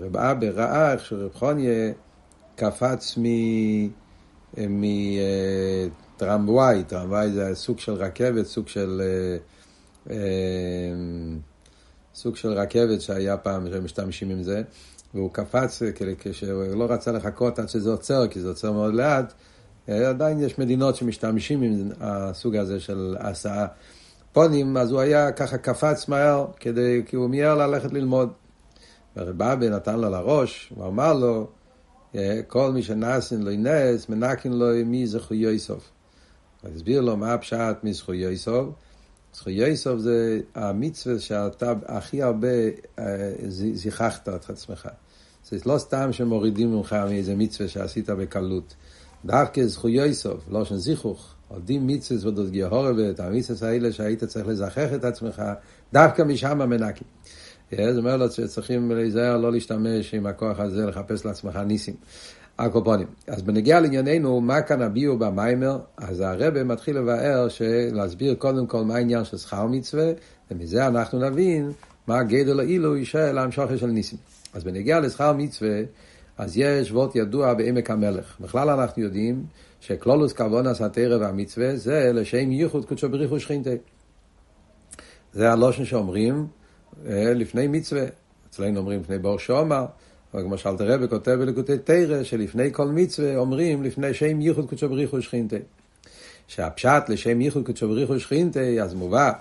רב 0.00 0.16
אבא 0.16 0.46
ראה 0.46 0.92
איך 0.92 1.04
שרב 1.04 1.30
חוניה 1.34 1.92
קפץ 2.56 3.18
מטרמוואי, 6.18 6.84
טרמוואי 6.84 7.30
זה 7.32 7.54
סוג 7.54 7.78
של 7.78 7.92
רכבת, 7.92 8.46
סוג 8.46 8.68
של... 8.68 9.02
אה, 9.04 9.36
אה, 10.10 10.92
סוג 12.14 12.36
של 12.36 12.52
רכבת 12.52 13.00
שהיה 13.00 13.36
פעם, 13.36 13.66
שמשתמשים 13.72 14.30
עם 14.30 14.42
זה, 14.42 14.62
והוא 15.14 15.30
קפץ 15.32 15.82
כשהוא 16.18 16.64
לא 16.64 16.86
רצה 16.90 17.12
לחכות 17.12 17.58
עד 17.58 17.68
שזה 17.68 17.90
עוצר, 17.90 18.28
כי 18.28 18.40
זה 18.40 18.48
עוצר 18.48 18.72
מאוד 18.72 18.94
לאט. 18.94 19.32
אה, 19.88 20.08
עדיין 20.08 20.40
יש 20.40 20.58
מדינות 20.58 20.96
שמשתמשים 20.96 21.62
עם 21.62 21.90
הסוג 22.00 22.56
הזה 22.56 22.80
של 22.80 23.16
הסעה. 23.20 23.66
פונים, 24.32 24.76
אז 24.76 24.90
הוא 24.90 25.00
היה 25.00 25.32
ככה 25.32 25.58
קפץ 25.58 26.08
מהר, 26.08 26.46
כדי, 26.60 27.02
כי 27.06 27.16
הוא 27.16 27.30
מיהר 27.30 27.56
ללכת 27.66 27.92
ללמוד. 27.92 28.32
הרבבה 29.16 29.68
נתן 29.68 30.00
לו 30.00 30.10
לראש, 30.10 30.72
הוא 30.76 30.86
אמר 30.86 31.12
לו, 31.12 31.46
כל 32.46 32.72
מי 32.72 32.82
שנאסין 32.82 33.42
לו 33.42 33.50
נס, 33.50 34.08
מנקין 34.08 34.52
לו 34.52 34.66
מי 34.86 35.06
זכויו 35.06 35.58
סוף. 35.58 35.90
הוא 36.62 36.70
הסביר 36.74 37.00
לו 37.00 37.16
מה 37.16 37.34
הפשט 37.34 37.76
מזכויו 37.82 38.36
סוף. 38.36 38.68
זכויו 39.34 39.76
סוף 39.76 39.98
זה 39.98 40.40
המצווה 40.54 41.18
שאתה 41.18 41.72
הכי 41.86 42.22
הרבה 42.22 42.48
זיככת 43.48 44.28
את 44.28 44.50
עצמך. 44.50 44.88
זה 45.48 45.56
לא 45.66 45.78
סתם 45.78 46.12
שמורידים 46.12 46.72
ממך 46.74 46.92
מאיזה 46.92 47.36
מצווה 47.36 47.68
שעשית 47.68 48.10
בקלות. 48.10 48.74
דווקא 49.24 49.66
זכויו 49.66 50.14
סוף, 50.14 50.44
לא 50.50 50.64
של 50.64 50.76
זיכוך. 50.76 51.34
עובדים 51.54 51.86
מצווה 51.86 52.28
ודוד 52.28 52.52
גהורבת, 52.52 53.20
המצווה 53.20 53.70
האלה 53.70 53.92
שהיית 53.92 54.24
צריך 54.24 54.48
לזכח 54.48 54.94
את 54.94 55.04
עצמך, 55.04 55.42
דווקא 55.92 56.22
משם 56.22 56.58
מנקים. 56.58 57.06
זה 57.70 57.98
אומר 57.98 58.16
לו 58.16 58.30
שצריכים 58.30 58.90
להיזהר 58.90 59.36
לא 59.36 59.52
להשתמש 59.52 60.14
עם 60.14 60.26
הכוח 60.26 60.60
הזה 60.60 60.86
לחפש 60.86 61.24
לעצמך 61.24 61.56
ניסים. 61.56 61.94
הקופונים. 62.58 63.06
אז 63.26 63.42
בנגיע 63.42 63.80
לענייננו, 63.80 64.40
מה 64.40 64.62
כאן 64.62 64.82
הביאו 64.82 65.18
במיימר, 65.18 65.78
אז 65.96 66.20
הרבה 66.20 66.64
מתחיל 66.64 66.98
לבאר, 66.98 67.46
להסביר 67.92 68.34
קודם 68.34 68.66
כל 68.66 68.84
מה 68.84 68.94
העניין 68.94 69.24
של 69.24 69.36
שכר 69.36 69.66
מצווה, 69.66 70.12
ומזה 70.50 70.86
אנחנו 70.86 71.18
נבין 71.18 71.70
מה 72.06 72.22
גדל 72.22 72.60
העילוי 72.60 73.04
של 73.04 73.38
המשוכר 73.38 73.76
של 73.76 73.86
ניסים. 73.86 74.18
אז 74.54 74.64
בנגיע 74.64 75.00
לשכר 75.00 75.32
מצווה, 75.32 75.80
אז 76.38 76.56
יש 76.56 76.92
וורט 76.92 77.16
ידוע 77.16 77.54
בעמק 77.54 77.90
המלך. 77.90 78.36
בכלל 78.40 78.70
אנחנו 78.70 79.02
יודעים 79.02 79.44
שכלולוס 79.80 80.32
קוונס 80.32 80.80
התרא 80.80 81.16
והמצווה 81.16 81.76
זה 81.76 82.10
לשם 82.14 82.52
ייחוד 82.52 82.84
קודשו 82.84 83.08
בריחו 83.08 83.40
שכינתה. 83.40 83.70
זה 85.32 85.52
הלושן 85.52 85.84
שאומרים 85.84 86.46
אה, 87.06 87.34
לפני 87.34 87.66
מצווה. 87.66 88.04
אצלנו 88.50 88.78
אומרים 88.78 89.00
לפני 89.00 89.18
בור 89.18 89.38
שומר, 89.38 89.86
אבל 90.34 90.42
כמו 90.42 90.58
שאלת 90.58 90.80
רבי 90.80 91.08
כותב 91.08 91.30
בלקוטי 91.30 91.78
תרא, 91.78 92.22
שלפני 92.22 92.72
כל 92.72 92.86
מצווה 92.86 93.36
אומרים 93.36 93.82
לפני 93.82 94.14
שם 94.14 94.40
ייחוד 94.40 94.68
קודשו 94.68 94.88
בריחו 94.88 95.22
שכינתה. 95.22 95.56
שהפשט 96.48 97.08
לשם 97.08 97.40
ייחוד 97.40 97.66
קודשו 97.66 97.88
בריחו 97.88 98.20
שכינתה, 98.20 98.60
אז 98.60 98.94
מובא 98.94 99.32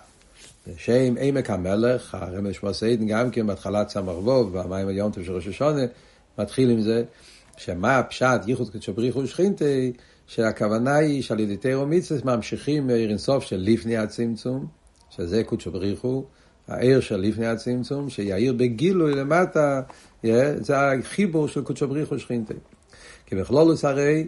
שם 0.78 1.16
עמק 1.20 1.50
המלך, 1.50 2.16
הרמז 2.16 2.54
שמו 2.54 2.74
סיידן 2.74 3.08
גם 3.08 3.32
כן 3.32 3.48
בהתחלת 3.48 3.90
סמר 3.90 4.20
ווב, 4.20 4.56
והמים 4.56 4.88
היום 4.88 5.12
של 5.14 5.32
ראש 5.32 5.48
השונה, 5.48 5.82
מתחיל 6.40 6.70
עם 6.70 6.82
זה, 6.82 7.04
שמה 7.58 7.98
הפשט 7.98 8.42
ייחוד 8.48 8.70
קודשו 8.70 8.94
בריחו 8.94 9.28
שכינתה, 9.28 9.66
שהכוונה 10.30 10.96
היא 10.96 11.22
שעל 11.22 11.40
ידי 11.40 11.58
תירו 11.58 11.86
מצווה 11.88 12.36
ממשיכים 12.36 12.88
מעיר 12.88 13.10
אינסוף 13.10 13.44
של 13.44 13.58
לפני 13.60 13.98
הצמצום, 13.98 14.66
שזה 15.10 15.44
קודשו 15.44 15.72
בריחו, 15.72 16.26
העיר 16.68 17.00
של 17.00 17.18
לפני 17.18 17.48
הצמצום, 17.48 18.10
שיאיר 18.10 18.54
בגילוי 18.54 19.16
למטה, 19.16 19.82
זה 20.60 20.92
החיבור 20.92 21.48
של 21.48 21.62
קודשו 21.62 21.88
בריחו 21.88 22.20
שכינתה. 22.20 22.54
כי 23.26 23.36
בכלולוס 23.36 23.86
הרי, 23.86 24.28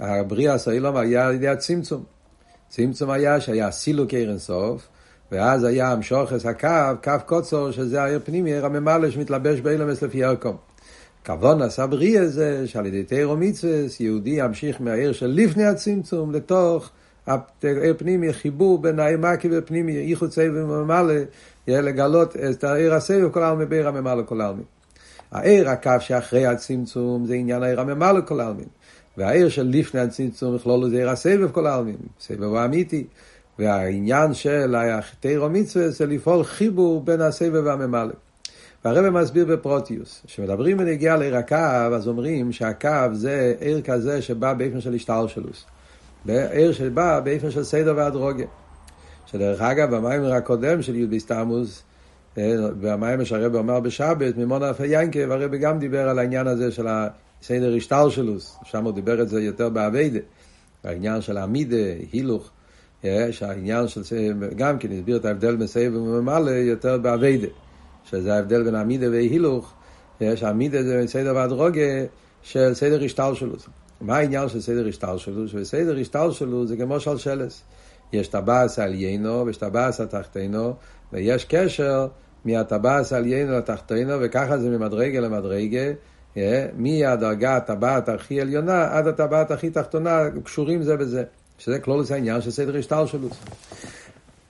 הבריאה 0.00 0.54
הסוילום 0.54 0.96
היה 0.96 1.26
על 1.26 1.34
ידי 1.34 1.48
הצמצום. 1.48 2.04
צמצום 2.68 3.10
היה 3.10 3.40
שהיה 3.40 3.70
סילוק 3.70 4.14
עיר 4.14 4.30
אינסוף, 4.30 4.88
ואז 5.32 5.64
היה 5.64 5.92
המשוכס 5.92 6.46
הקו, 6.46 7.02
קו 7.04 7.12
קוצור, 7.26 7.70
שזה 7.70 8.02
העיר 8.02 8.20
פנימי, 8.24 8.52
עיר 8.52 8.66
הממלא 8.66 9.10
שמתלבש 9.10 9.60
באילמס 9.60 10.02
לפי 10.02 10.18
ירקום. 10.18 10.56
עשה 11.62 11.86
בריא 11.86 12.26
זה 12.26 12.68
שעל 12.68 12.86
ידי 12.86 13.02
תירו 13.02 13.36
מצווה 13.36 13.72
יהודי 14.00 14.30
ימשיך 14.30 14.80
מהעיר 14.80 15.12
של 15.12 15.26
לפני 15.26 15.64
הצמצום 15.64 16.32
לתוך 16.32 16.90
העיר 17.26 17.94
פנימי, 17.98 18.32
חיבור 18.32 18.78
בין 18.78 18.98
העיר 18.98 19.18
מקי 19.18 19.48
ופנימי, 19.52 19.96
איחוד 19.96 20.32
סבב 20.32 20.64
וממלא, 20.68 21.14
לגלות 21.68 22.36
את 22.36 22.64
העיר 22.64 22.94
הסבב 22.94 23.30
כל 23.30 23.42
העלמי 23.42 23.66
בעיר 23.66 23.88
הממלא 23.88 24.22
כל 24.22 24.40
העלמי. 24.40 24.62
העיר 25.32 25.68
הקו 25.68 25.90
שאחרי 26.00 26.46
הצמצום 26.46 27.26
זה 27.26 27.34
עניין 27.34 27.62
העיר 27.62 27.80
הממלא 27.80 28.20
כל 28.20 28.40
העלמין. 28.40 28.68
והעיר 29.16 29.48
של 29.48 29.70
לפני 29.72 30.00
הצמצום 30.00 30.54
בכלול 30.54 30.90
זה 30.90 30.96
עיר 30.96 31.10
הסבב 31.10 31.50
כל 31.50 31.66
העלמין, 31.66 31.96
סבב 32.20 32.42
הוא 32.42 32.64
אמיתי. 32.64 33.04
והעניין 33.58 34.34
של 34.34 34.74
התירו 34.78 35.50
מצווה 35.50 35.88
זה 35.88 36.06
לפעול 36.06 36.44
חיבור 36.44 37.00
בין 37.00 37.20
הסבב 37.20 37.62
והממלא. 37.64 38.14
והרבא 38.84 39.10
מסביר 39.10 39.44
בפרוטיוס, 39.44 40.22
כשמדברים 40.26 40.76
בנגיעה 40.76 41.16
לעיר 41.16 41.36
הקו, 41.36 41.56
אז 41.94 42.08
אומרים 42.08 42.52
שהקו 42.52 42.88
זה 43.12 43.54
עיר 43.60 43.80
כזה 43.80 44.22
שבא 44.22 44.52
באופן 44.52 44.80
של 44.80 44.94
השתלשלוס. 44.94 45.64
עיר 46.26 46.72
שבא 46.72 47.20
באופן 47.20 47.50
של 47.50 47.64
סדר 47.64 47.94
והדרוגיה. 47.96 48.46
שדרך 49.26 49.60
אגב, 49.60 49.94
במיימר 49.94 50.32
הקודם 50.32 50.82
של 50.82 50.94
י' 50.94 51.06
בסתמוס, 51.06 51.82
במיימר 52.80 53.24
שהרבא 53.24 53.58
אומר 53.58 53.80
בשבת, 53.80 54.36
ממונה 54.36 54.70
אף 54.70 54.80
ינקב, 54.84 55.30
הרבא 55.30 55.56
גם 55.56 55.78
דיבר 55.78 56.08
על 56.08 56.18
העניין 56.18 56.46
הזה 56.46 56.70
של 56.70 56.86
הסדר 56.88 57.74
השתלשלוס, 57.76 58.56
שם 58.64 58.84
הוא 58.84 58.92
דיבר 58.92 59.22
את 59.22 59.28
זה 59.28 59.42
יותר 59.42 59.68
באביידה, 59.68 60.20
העניין 60.84 61.20
של 61.20 61.36
עמידה, 61.36 61.76
הילוך, 62.12 62.50
שהעניין 63.30 63.88
של, 63.88 64.02
גם 64.56 64.78
כן 64.78 64.92
הסביר 64.92 65.16
את 65.16 65.24
ההבדל 65.24 65.56
בין 65.56 65.66
סבב 65.66 65.94
וממלא 65.94 66.50
יותר 66.50 66.98
באביידה. 66.98 67.48
שזה 68.10 68.34
ההבדל 68.34 68.62
בין 68.62 68.74
עמידה 68.74 69.10
והילוך, 69.10 69.72
שעמידה 70.34 70.82
זה 70.82 71.02
סדר 71.06 71.32
והדרוגה 71.36 71.82
של 72.42 72.74
סדר 72.74 73.04
השתלשלות. 73.04 73.66
מה 74.00 74.16
העניין 74.16 74.48
של 74.48 74.60
סדר 74.60 74.88
השתלשלות? 74.88 75.50
וסדר 75.54 75.98
השתלשלות 76.00 76.68
זה 76.68 76.76
כמו 76.76 77.00
שלשלס. 77.00 77.62
יש 78.12 78.28
טבעס 78.28 78.78
עליינו 78.78 79.46
ויש 79.46 79.56
טבעס 79.56 80.00
התחתינו, 80.00 80.74
ויש 81.12 81.44
קשר 81.44 82.06
מהטבעס 82.44 83.12
עליינו 83.12 83.52
לתחתינו, 83.52 84.12
וככה 84.20 84.58
זה 84.58 84.70
ממדרגה 84.70 85.20
למדרגה. 85.20 85.92
מהדרגה 86.76 87.56
הטבעת 87.56 88.08
הכי 88.08 88.40
עליונה 88.40 88.88
עד 88.98 89.06
הטבעת 89.06 89.50
הכי 89.50 89.70
תחתונה, 89.70 90.20
קשורים 90.44 90.82
זה 90.82 90.96
בזה. 90.96 91.24
שזה 91.58 91.78
כלולוס 91.78 92.10
העניין 92.10 92.40
של 92.40 92.50
סדר 92.50 92.76
השתלשלות. 92.76 93.32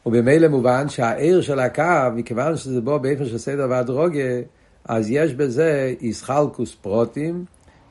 ובמילא 0.07 0.49
מובן 0.49 0.89
שהעיר 0.89 1.41
של 1.41 1.59
הקו, 1.59 1.83
מכיוון 2.15 2.57
שזה 2.57 2.81
בו 2.81 2.99
באופן 2.99 3.25
של 3.25 3.39
סדר 3.39 3.67
והדרוגיה, 3.71 4.41
אז 4.85 5.11
יש 5.11 5.35
בזה 5.35 5.95
איסחלקוס 6.01 6.75
פרוטים, 6.75 7.45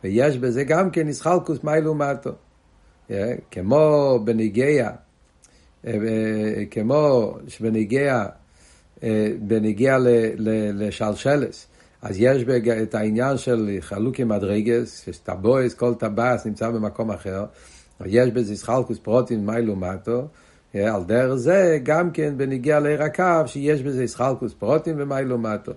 ויש 0.04 0.38
בזה 0.38 0.64
גם 0.64 0.90
כן 0.90 1.08
איסחלקוס 1.08 1.64
מי 1.64 1.82
לעומתו. 1.82 2.32
כמו 3.52 4.20
בניגיה, 4.24 4.92
כמו 6.72 7.34
שבניגיה, 7.48 8.26
בניגיה 9.40 9.98
לשלשלס, 10.74 11.68
אז 12.02 12.16
יש 12.20 12.44
את 12.84 12.96
העניין 12.96 13.38
של 13.38 13.78
חלוקי 13.80 14.24
מדרגס, 14.24 15.10
שטבויס, 15.12 15.74
כל 15.74 15.94
טבעס 15.94 16.46
נמצא 16.46 16.70
במקום 16.70 17.12
אחר, 17.12 17.46
יש 18.06 18.30
בזה 18.30 18.52
איסחלקוס 18.52 19.00
פרוטים 19.00 19.46
מי 19.46 19.62
לעומתו, 19.62 20.28
על 20.74 21.04
דרך 21.04 21.36
זה 21.36 21.80
גם 21.84 22.12
כן 22.12 22.34
בניגיע 22.38 22.80
לעיר 22.80 23.04
הקו 23.04 23.44
שיש 23.46 23.82
בזה 23.82 24.04
ישחלקוס 24.04 24.54
פרוטים 24.54 24.96
ומיילו 25.00 25.38
מטו. 25.38 25.72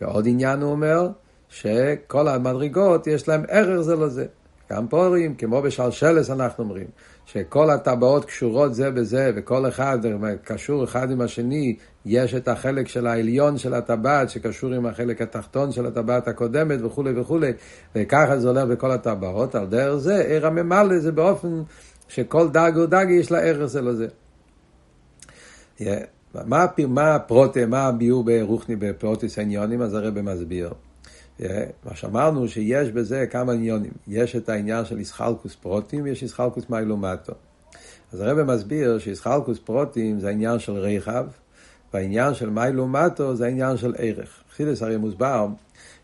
ועוד 0.00 0.26
עניין 0.28 0.62
הוא 0.62 0.70
אומר 0.70 1.08
שכל 1.48 2.28
המדרגות 2.28 3.06
יש 3.06 3.28
להם 3.28 3.42
ערך 3.48 3.80
זה 3.80 3.96
לזה. 3.96 4.26
גם 4.72 4.88
פה 4.88 5.06
רואים, 5.06 5.34
כמו 5.34 5.62
בשלשלס 5.62 6.30
אנחנו 6.30 6.64
אומרים, 6.64 6.86
שכל 7.26 7.70
הטבעות 7.70 8.24
קשורות 8.24 8.74
זה 8.74 8.90
בזה, 8.90 9.30
וכל 9.36 9.68
אחד 9.68 9.98
קשור 10.44 10.84
אחד 10.84 11.10
עם 11.10 11.20
השני, 11.20 11.76
יש 12.06 12.34
את 12.34 12.48
החלק 12.48 12.88
של 12.88 13.06
העליון 13.06 13.58
של 13.58 13.74
הטבעת 13.74 14.30
שקשור 14.30 14.72
עם 14.74 14.86
החלק 14.86 15.22
התחתון 15.22 15.72
של 15.72 15.86
הטבעת 15.86 16.28
הקודמת 16.28 16.82
וכולי 16.82 17.20
וכולי, 17.20 17.52
וככה 17.94 18.38
זה 18.38 18.48
הולך 18.48 18.64
בכל 18.64 18.90
הטבעות, 18.90 19.54
על 19.54 19.66
דרך 19.66 19.96
זה 19.96 20.24
עיר 20.28 20.46
הממלא 20.46 20.98
זה 20.98 21.12
באופן 21.12 21.62
שכל 22.08 22.48
דג 22.48 22.72
ודג 22.76 23.06
יש 23.10 23.30
לה 23.30 23.38
ערך 23.38 23.66
זה 23.66 23.82
לזה. 23.82 24.08
Yeah. 25.78 25.84
מה, 26.34 26.66
מה 26.88 27.14
הפרוטה, 27.14 27.66
מה 27.66 27.82
הביאור 27.82 28.24
ברוחני 28.24 28.76
בפרוטיס 28.76 29.38
העניונים, 29.38 29.82
אז 29.82 29.94
הרב 29.94 30.20
מסביר. 30.20 30.72
Yeah. 31.40 31.44
מה 31.84 31.96
שאמרנו 31.96 32.48
שיש 32.48 32.90
בזה 32.90 33.26
כמה 33.30 33.52
עניונים. 33.52 33.92
יש 34.08 34.36
את 34.36 34.48
העניין 34.48 34.84
של 34.84 34.98
איסחלקוס 34.98 35.54
פרוטים 35.54 36.04
ויש 36.04 36.22
איסחלקוס 36.22 36.70
מיילומטו. 36.70 37.32
אז 38.12 38.20
הרב 38.20 38.42
מסביר 38.42 38.98
שאיסחלקוס 38.98 39.58
פרוטים 39.58 40.20
זה 40.20 40.28
העניין 40.28 40.58
של 40.58 40.72
רכב, 40.72 41.26
והעניין 41.94 42.34
של 42.34 42.50
מיילומטו 42.50 43.36
זה 43.36 43.46
העניין 43.46 43.76
של 43.76 43.94
ערך. 43.98 44.42
חסידס 44.54 44.82
הרי 44.82 44.96
מוסבר, 44.96 45.46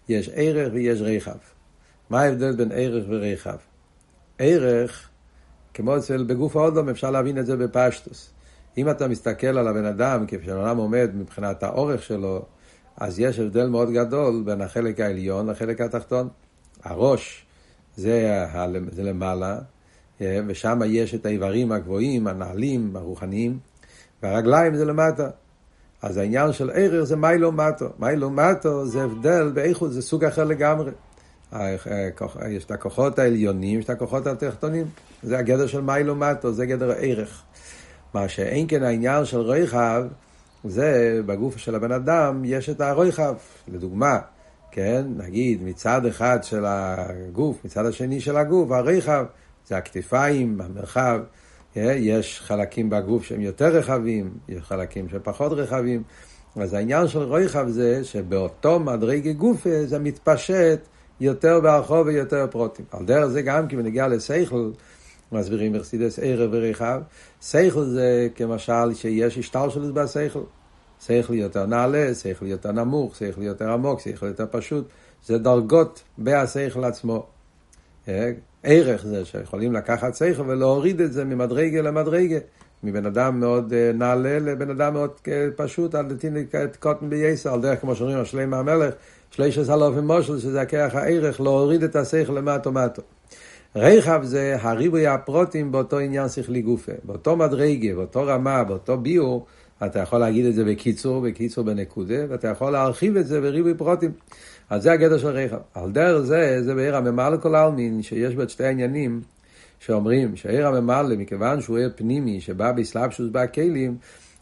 יש 0.09 0.31
ערך 0.35 0.73
ויש 0.73 1.01
רכב. 1.01 1.39
מה 2.11 2.21
ההבדל 2.21 2.57
בין 2.57 2.73
ערך 2.73 3.05
ורכב? 3.09 3.57
ערך 4.39 5.09
כמו 5.75 5.97
אצל 5.97 6.25
בגוף 6.25 6.57
האודום 6.57 6.89
אפשר 6.89 7.11
להבין 7.11 7.39
את 7.39 7.47
זה 7.47 7.57
בפשטוס. 7.57 8.31
אם 8.79 8.91
אתה 8.91 9.09
מסתכל 9.09 9.47
על 9.47 9.69
הבן 9.69 9.85
אדם, 9.85 10.27
כפי 10.27 10.45
שהעולם 10.45 10.77
עומד 10.77 11.11
מבחינת 11.15 11.63
האורך 11.63 12.03
שלו, 12.03 12.43
אז 12.97 13.21
יש 13.21 13.39
הבדל 13.39 13.67
מאוד 13.67 13.91
גדול 13.91 14.43
בין 14.47 14.61
החלק 14.61 15.01
העליון 15.01 15.51
לחלק 15.51 15.81
התחתון. 15.81 16.29
הראש 16.83 17.47
זה, 17.97 18.45
זה 18.93 19.03
למעלה, 19.03 19.59
אה, 20.21 20.41
ושם 20.47 20.81
יש 20.87 21.15
את 21.15 21.27
האיברים 21.27 21.73
הגבוהים, 21.73 22.27
הנעלים, 22.27 22.97
הרוחניים, 22.97 23.59
והרגליים 24.23 24.75
זה 24.75 24.85
למטה. 24.85 25.31
אז 26.03 26.17
העניין 26.17 26.53
של 26.53 26.71
ערך 26.75 27.05
זה 27.05 27.17
מיילו 27.17 27.53
מטו. 27.53 27.87
מיילו 27.99 28.31
מטו 28.31 28.87
זה 28.87 29.05
הבדל 29.05 29.51
באיכות, 29.55 29.93
זה 29.93 30.03
סוג 30.03 30.25
אחר 30.25 30.45
לגמרי. 30.45 30.91
יש 32.49 32.65
את 32.65 32.71
הכוחות 32.71 33.19
העליונים, 33.19 33.79
יש 33.79 33.85
את 33.85 33.91
הכוחות 33.91 34.27
התחתונים. 34.27 34.87
זה 35.23 35.39
הגדר 35.39 35.67
של 35.67 35.81
מיילו 35.81 36.15
מטו, 36.15 36.53
זה 36.53 36.67
גדר 36.67 36.91
הערך. 36.91 37.43
מה 38.15 38.29
שאין 38.29 38.67
כן 38.69 38.83
העניין 38.83 39.25
של 39.25 39.41
רויחב, 39.41 40.05
זה 40.65 41.21
בגוף 41.27 41.57
של 41.57 41.75
הבן 41.75 41.93
אדם 41.93 42.43
יש 42.45 42.71
את 42.71 42.81
הרויחב. 42.81 43.35
לדוגמה, 43.69 44.19
כן, 44.71 45.05
נגיד 45.17 45.63
מצד 45.63 46.07
אחד 46.07 46.39
של 46.43 46.65
הגוף, 46.67 47.65
מצד 47.65 47.87
השני 47.87 48.21
של 48.21 48.37
הגוף, 48.37 48.71
הרויחב 48.73 49.25
זה 49.67 49.77
הכתפיים, 49.77 50.61
המרחב. 50.61 51.21
יש 51.77 52.41
חלקים 52.41 52.91
בגוף 52.91 53.25
שהם 53.25 53.41
יותר 53.41 53.77
רחבים, 53.77 54.31
יש 54.49 54.63
חלקים 54.63 55.09
שהם 55.09 55.21
פחות 55.25 55.53
רחבים. 55.53 56.03
אז 56.57 56.75
העניין 56.75 57.09
של 57.09 57.23
רויחב 57.23 57.69
זה 57.69 58.05
שבאותו 58.05 58.81
מדרגי 58.81 59.33
גוף 59.33 59.67
זה 59.85 59.99
מתפשט 59.99 60.81
יותר 61.21 61.61
ברחוב 61.61 62.07
ויותר 62.07 62.47
פרוטים. 62.51 62.85
על 62.91 63.05
דרך 63.05 63.27
זה 63.27 63.43
גם 63.43 63.69
כי 63.69 63.77
בנגיע 63.77 64.09
לסייכל, 64.09 64.71
מסבירים 65.33 65.73
מרסידס 65.73 66.19
ערב 66.23 66.51
ורחב, 66.53 67.01
סייכל 67.43 67.85
זה 67.85 68.29
כמשל 68.35 68.95
שיש 68.95 69.39
השתלשלות 69.39 69.95
בסייכל. 69.95 70.43
שכל 71.07 71.35
יותר 71.35 71.67
נעלה, 71.67 72.15
שכל 72.15 72.47
יותר 72.47 72.73
נמוך, 72.73 73.17
שכל 73.17 73.43
יותר 73.43 73.71
עמוק, 73.71 74.01
שכל 74.01 74.27
יותר 74.27 74.45
פשוט. 74.51 74.89
זה 75.25 75.39
דרגות 75.39 76.03
בהשכל 76.19 76.85
עצמו. 76.85 77.27
אה, 78.09 78.31
ערך 78.63 79.07
זה 79.07 79.25
שיכולים 79.25 79.73
לקחת 79.73 80.15
שכל 80.15 80.49
ולהוריד 80.49 81.01
את 81.01 81.13
זה 81.13 81.25
ממדרגה 81.25 81.83
למדרגה. 81.83 82.39
מבן 82.85 83.07
אדם 83.07 83.41
מאוד 83.41 83.73
אה, 83.73 83.91
נעלה 83.95 84.39
לבן 84.39 84.71
אדם 84.71 84.93
מאוד 84.93 85.11
אה, 85.29 85.47
פשוט, 85.57 85.95
על 85.95 86.07
דתין 86.09 86.37
קוטן 86.81 87.11
בייסר, 87.11 87.53
על 87.55 87.61
דרך 87.61 87.81
כמו 87.81 87.97
שאומרים, 87.97 88.19
השלם 88.19 88.51
מהמלך, 88.51 88.95
שליש 89.31 89.59
אלוף 89.59 89.95
ומושל, 89.97 90.39
שזה 90.39 90.61
הכרך 90.61 90.95
הערך, 90.95 91.41
להוריד 91.41 91.83
את 91.83 91.97
השכל 91.97 92.33
למטו 92.33 92.73
מטו. 92.73 93.03
רכב 93.77 94.21
זה 94.23 94.57
הריבוי 94.61 95.07
הפרוטים 95.07 95.73
באותו 95.73 95.99
עניין 95.99 96.29
שכלי 96.29 96.63
גופה, 96.63 96.93
באותו 97.05 97.37
מדרגה, 97.37 97.95
באותו 97.95 98.23
רמה, 98.27 98.65
באותו 98.65 98.97
ביור, 98.97 99.47
אתה 99.87 99.99
יכול 99.99 100.19
להגיד 100.19 100.47
את 100.47 100.55
זה 100.55 100.65
בקיצור, 100.65 101.21
בקיצור 101.21 101.65
בנקודה, 101.65 102.19
ואתה 102.29 102.49
יכול 102.49 102.73
להרחיב 102.73 103.17
את 103.17 103.27
זה 103.27 103.41
בריבוי 103.41 103.75
פרוטים. 103.75 104.13
אז 104.71 104.83
זה 104.83 104.93
הגדר 104.93 105.19
של 105.19 105.29
רכב. 105.29 105.57
על 105.75 105.93
דרך 105.93 106.21
זה, 106.21 106.63
זה 106.63 106.75
בעיר 106.75 106.97
הממלא 106.97 107.37
כל 107.37 107.55
העלמין, 107.55 108.03
שיש 108.03 108.35
בו 108.35 108.43
את 108.43 108.51
שתי 108.51 108.65
העניינים, 108.65 109.21
שאומרים 109.85 110.37
שעיר 110.37 110.67
הממלא, 110.67 111.17
מכיוון 111.17 111.61
שהוא 111.61 111.79
עיר 111.79 111.93
פנימי, 111.97 112.41
שבא 112.41 112.73
בסלבשוס 112.73 113.29
בכלים, 113.33 113.97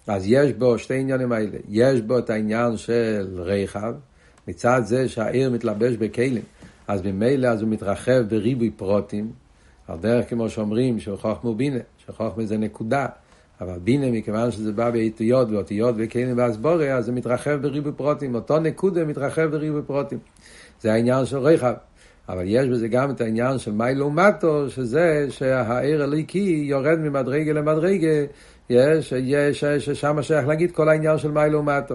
אז 0.06 0.24
יש 0.26 0.52
בו 0.52 0.78
שתי 0.78 0.94
עניינים 0.94 1.32
האלה. 1.32 1.58
יש 1.68 2.00
בו 2.00 2.18
את 2.18 2.30
העניין 2.30 2.76
של 2.76 3.26
רכב, 3.34 3.94
מצד 4.48 4.82
זה 4.84 5.08
שהעיר 5.08 5.50
מתלבש 5.50 5.96
בכלים, 5.96 6.42
אז 6.88 7.02
ממילא 7.02 7.48
אז 7.48 7.62
הוא 7.62 7.68
מתרחב 7.70 8.22
בריבוי 8.28 8.70
פרוטים, 8.70 9.32
על 9.88 9.98
דרך 9.98 10.30
כמו 10.30 10.48
שאומרים, 10.48 11.00
שחוכמו 11.00 11.54
בינה, 11.54 11.80
שחוכמה 12.06 12.46
זה 12.46 12.58
נקודה. 12.58 13.06
אבל 13.60 13.78
בינה, 13.78 14.10
מכיוון 14.10 14.50
שזה 14.50 14.72
בא 14.72 14.90
באותיות 14.90 15.50
ואותיות 15.50 15.94
וכלים 15.98 16.38
והסבורה, 16.38 16.94
אז 16.94 17.04
זה 17.04 17.12
מתרחב 17.12 17.62
בריבוי 17.62 17.92
פרוטים. 17.92 18.34
אותו 18.34 18.58
נקודה 18.58 19.04
מתרחב 19.04 19.42
בריבוי 19.42 19.82
פרוטים. 19.82 20.18
זה 20.80 20.92
העניין 20.92 21.26
של 21.26 21.38
רכב. 21.38 21.72
אבל 22.28 22.42
יש 22.46 22.68
בזה 22.68 22.88
גם 22.88 23.10
את 23.10 23.20
העניין 23.20 23.58
של 23.58 23.72
מי 23.72 23.94
לעומתו, 23.94 24.70
שזה 24.70 25.26
שהעיר 25.30 26.02
הליקי 26.02 26.64
יורד 26.68 26.98
ממדרגה 26.98 27.52
למדרגה, 27.52 28.24
יש, 28.70 29.12
יש, 29.16 29.64
ששם 29.64 30.22
שייך 30.22 30.46
להגיד 30.46 30.72
כל 30.72 30.88
העניין 30.88 31.18
של 31.18 31.30
מי 31.30 31.50
לעומתו. 31.50 31.94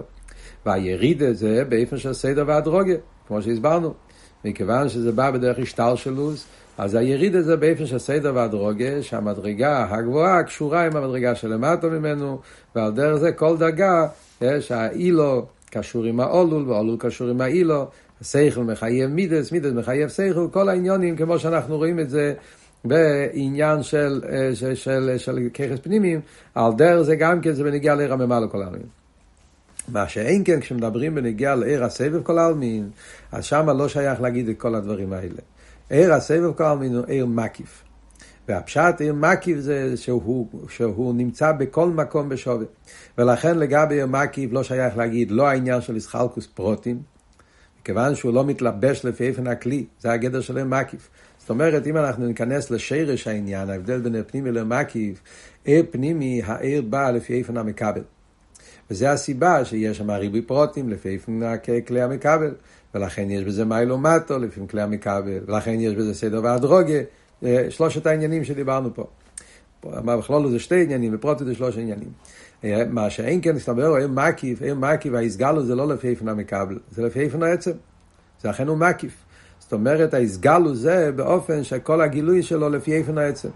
והיריד 0.66 1.22
הזה 1.22 1.64
באופן 1.68 1.96
של 1.96 2.12
סדר 2.12 2.44
והדרוגיה, 2.46 2.96
כמו 3.28 3.42
שהסברנו. 3.42 3.94
מכיוון 4.44 4.88
שזה 4.88 5.12
בא 5.12 5.30
בדרך 5.30 5.58
השתלשלוס, 5.58 6.46
אז 6.78 6.94
היריד 6.94 7.36
הזה 7.36 7.56
באופן 7.56 7.86
של 7.86 7.98
סדר 7.98 8.32
והדרוגה, 8.34 9.02
שהמדרגה 9.02 9.86
הגבוהה 9.90 10.42
קשורה 10.42 10.86
עם 10.86 10.96
המדרגה 10.96 11.34
שלמטה 11.34 11.86
ממנו, 11.86 12.40
ועל 12.74 12.92
דרך 12.92 13.16
זה 13.16 13.32
כל 13.32 13.56
דרגה, 13.56 14.06
יש 14.40 14.72
האילו 14.72 15.46
קשור 15.70 16.04
עם 16.04 16.20
האולול, 16.20 16.68
והאולול 16.68 16.96
קשור 16.98 17.28
עם 17.28 17.40
האילו, 17.40 17.86
השכל 18.20 18.60
מחייב 18.60 19.10
מידס, 19.10 19.52
מידס 19.52 19.72
מחייב 19.72 20.08
שכל, 20.08 20.48
כל 20.52 20.68
העניונים 20.68 21.16
כמו 21.16 21.38
שאנחנו 21.38 21.76
רואים 21.76 22.00
את 22.00 22.10
זה 22.10 22.34
בעניין 22.84 23.82
של, 23.82 24.20
של, 24.54 24.74
של, 24.74 25.14
של 25.16 25.38
ככס 25.54 25.78
פנימיים, 25.82 26.20
על 26.54 26.72
דרך 26.76 27.02
זה 27.02 27.16
גם 27.16 27.40
כן 27.40 27.52
זה 27.52 27.64
בנגיע 27.64 27.94
לעיר 27.94 28.12
הממה 28.12 28.40
לכל 28.40 28.62
העלמין. 28.62 28.86
מה 29.88 30.08
שאין 30.08 30.42
כן 30.44 30.60
כשמדברים 30.60 31.14
בנגיע 31.14 31.54
לעיר 31.54 31.84
הסבב 31.84 32.22
כל 32.22 32.38
העלמין, 32.38 32.90
אז 33.32 33.44
שם 33.44 33.70
לא 33.70 33.88
שייך 33.88 34.20
להגיד 34.20 34.48
את 34.48 34.58
כל 34.58 34.74
הדברים 34.74 35.12
האלה. 35.12 35.40
עיר 35.90 36.14
הסבב 36.14 36.52
כל 36.52 36.64
העלמין 36.64 36.94
הוא 36.94 37.04
עיר 37.06 37.26
מקיף. 37.26 37.82
והפשט 38.48 39.00
עיר 39.00 39.14
מקיף 39.14 39.58
זה 39.58 39.96
שהוא, 39.96 40.48
שהוא 40.68 41.14
נמצא 41.14 41.52
בכל 41.52 41.88
מקום 41.88 42.28
בשווה. 42.28 42.66
ולכן 43.18 43.58
לגבי 43.58 43.94
עיר 43.94 44.06
מקיף 44.06 44.52
לא 44.52 44.62
שייך 44.62 44.96
להגיד 44.96 45.30
לא 45.30 45.48
העניין 45.48 45.80
של 45.80 45.94
איסחלקוס 45.94 46.46
פרוטים, 46.46 47.02
מכיוון 47.88 48.14
שהוא 48.14 48.34
לא 48.34 48.44
מתלבש 48.44 49.04
לפי 49.04 49.26
איפן 49.28 49.46
הכלי, 49.46 49.84
זה 50.00 50.12
הגדר 50.12 50.40
של 50.40 50.56
עיר 50.56 50.66
מקיף. 50.66 51.08
זאת 51.38 51.50
אומרת, 51.50 51.86
אם 51.86 51.96
אנחנו 51.96 52.26
ניכנס 52.26 52.70
לשרש 52.70 53.26
העניין, 53.26 53.70
ההבדל 53.70 54.00
בין 54.00 54.14
עיר 54.14 54.24
פנימי 54.26 54.52
לעיר 54.52 54.64
מקיף, 54.64 55.20
עיר 55.64 55.84
פנימי, 55.90 56.42
העיר 56.44 56.82
באה 56.82 57.10
לפי 57.10 57.38
איפן 57.38 57.56
המקבל. 57.56 58.02
וזה 58.90 59.10
הסיבה 59.10 59.64
שיש 59.64 59.98
שם 59.98 60.10
ריבוי 60.10 60.42
פרוטים 60.42 60.88
לפי 60.88 61.08
איפן 61.08 61.40
כלי 61.86 62.02
המקבל. 62.02 62.54
ולכן 62.94 63.30
יש 63.30 63.44
בזה 63.44 63.64
מיילו 63.64 63.98
מטו, 63.98 64.38
לפעמים 64.38 64.68
כלי 64.68 64.82
המכבל, 64.82 65.38
ולכן 65.46 65.80
יש 65.80 65.94
בזה 65.94 66.14
סדר 66.14 66.40
והדרוגה, 66.44 66.98
אה, 67.44 67.66
שלושת 67.70 68.06
העניינים 68.06 68.44
שדיברנו 68.44 68.94
פה. 68.94 69.06
בכלול 69.84 70.50
זה 70.50 70.58
שתי 70.58 70.82
עניינים, 70.82 71.12
בפרוטו 71.12 71.44
זה 71.44 71.54
שלוש 71.54 71.78
עניינים. 71.78 72.08
אה, 72.64 72.82
מה 72.90 73.10
שאין 73.10 73.40
כן, 73.42 73.56
מסתבר, 73.56 73.94
עיר 73.94 74.08
מקיף, 74.08 74.62
עיר 74.62 74.74
מקיף, 74.74 75.14
ההסגלו 75.14 75.64
זה 75.64 75.74
לא 75.74 75.88
לפי 75.88 76.08
איפן 76.08 76.28
המכבל, 76.28 76.78
זה 76.90 77.02
לפי 77.02 77.20
איפן 77.20 77.42
העצם. 77.42 77.72
זה 78.42 78.50
אכן 78.50 78.68
הוא 78.68 78.78
מקיף. 78.78 79.12
זאת 79.58 79.72
אומרת, 79.72 80.14
ההסגלו 80.14 80.74
זה 80.74 81.12
באופן 81.16 81.64
שכל 81.64 82.00
הגילוי 82.00 82.42
שלו 82.42 82.68
לפי 82.68 82.96
איפן 82.96 83.18
העצם. 83.18 83.48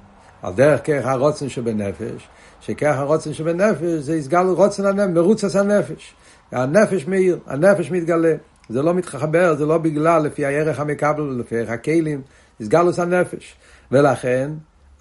על 0.42 0.52
דרך 0.52 0.80
כרך 0.84 1.06
הרוצן 1.06 1.48
שבנפש, 1.48 2.28
שכרך 2.60 2.96
הרוצן 2.96 3.32
שבנפש 3.32 3.82
זה 3.82 4.14
הסגלו 4.14 4.54
רוצן 4.54 4.86
הנפש, 4.86 5.14
מרוץ 5.14 5.44
הנפש. 5.56 6.14
הנפש 6.52 7.06
מאיר, 7.06 7.38
הנפש 7.46 7.90
מתגלה. 7.90 8.34
זה 8.68 8.82
לא 8.82 8.94
מתחבר, 8.94 9.54
זה 9.54 9.66
לא 9.66 9.78
בגלל 9.78 10.22
לפי 10.22 10.44
הערך 10.44 10.80
המקבל, 10.80 11.36
לפי 11.38 11.58
ערך 11.58 11.70
הכלים, 11.70 12.22
הסגלוס 12.60 12.98
הנפש. 12.98 13.56
ולכן, 13.92 14.50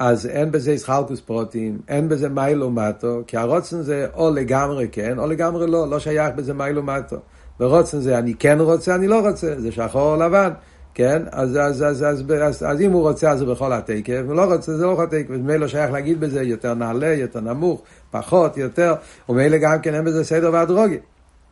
אז 0.03 0.25
אין 0.25 0.51
בזה 0.51 0.71
ישחלקוס 0.71 1.19
פרוטים, 1.19 1.77
אין 1.87 2.09
בזה 2.09 2.29
מיילו 2.29 2.71
מטו, 2.71 3.21
כי 3.27 3.37
הרוצן 3.37 3.81
זה 3.81 4.07
או 4.15 4.31
לגמרי 4.33 4.87
כן, 4.91 5.19
או 5.19 5.27
לגמרי 5.27 5.67
לא, 5.67 5.89
לא 5.89 5.99
שייך 5.99 6.35
בזה 6.35 6.53
מיילו 6.53 6.83
מטו. 6.83 7.15
ורוצן 7.59 7.99
זה 7.99 8.17
אני 8.17 8.33
כן 8.33 8.59
רוצה, 8.59 8.95
אני 8.95 9.07
לא 9.07 9.27
רוצה, 9.27 9.53
זה 9.57 9.71
שחור 9.71 10.13
או 10.13 10.19
לבן, 10.19 10.49
כן? 10.93 11.21
אז, 11.31 11.57
אז, 11.57 11.83
אז, 11.83 12.03
אז, 12.03 12.23
אז, 12.41 12.63
אז 12.63 12.81
אם 12.81 12.91
הוא 12.91 13.01
רוצה 13.01 13.31
אז 13.31 13.39
זה 13.39 13.45
בכל 13.45 13.73
התקף, 13.73 14.21
אם 14.21 14.31
לא 14.31 14.53
רוצה 14.53 14.77
זה 14.77 14.85
לא 14.85 14.93
בכל 14.93 15.03
התקף, 15.03 15.29
ומילא 15.29 15.59
לא 15.59 15.67
שייך 15.67 15.91
להגיד 15.91 16.19
בזה 16.19 16.43
יותר 16.43 16.73
נעלה, 16.73 17.13
יותר 17.13 17.39
נמוך, 17.39 17.81
פחות, 18.11 18.57
יותר, 18.57 18.93
ומילא 19.29 19.57
גם 19.57 19.81
כן 19.81 19.93
אין 19.93 20.05
בזה 20.05 20.23
סדר 20.23 20.49
והדרוגי. 20.53 20.97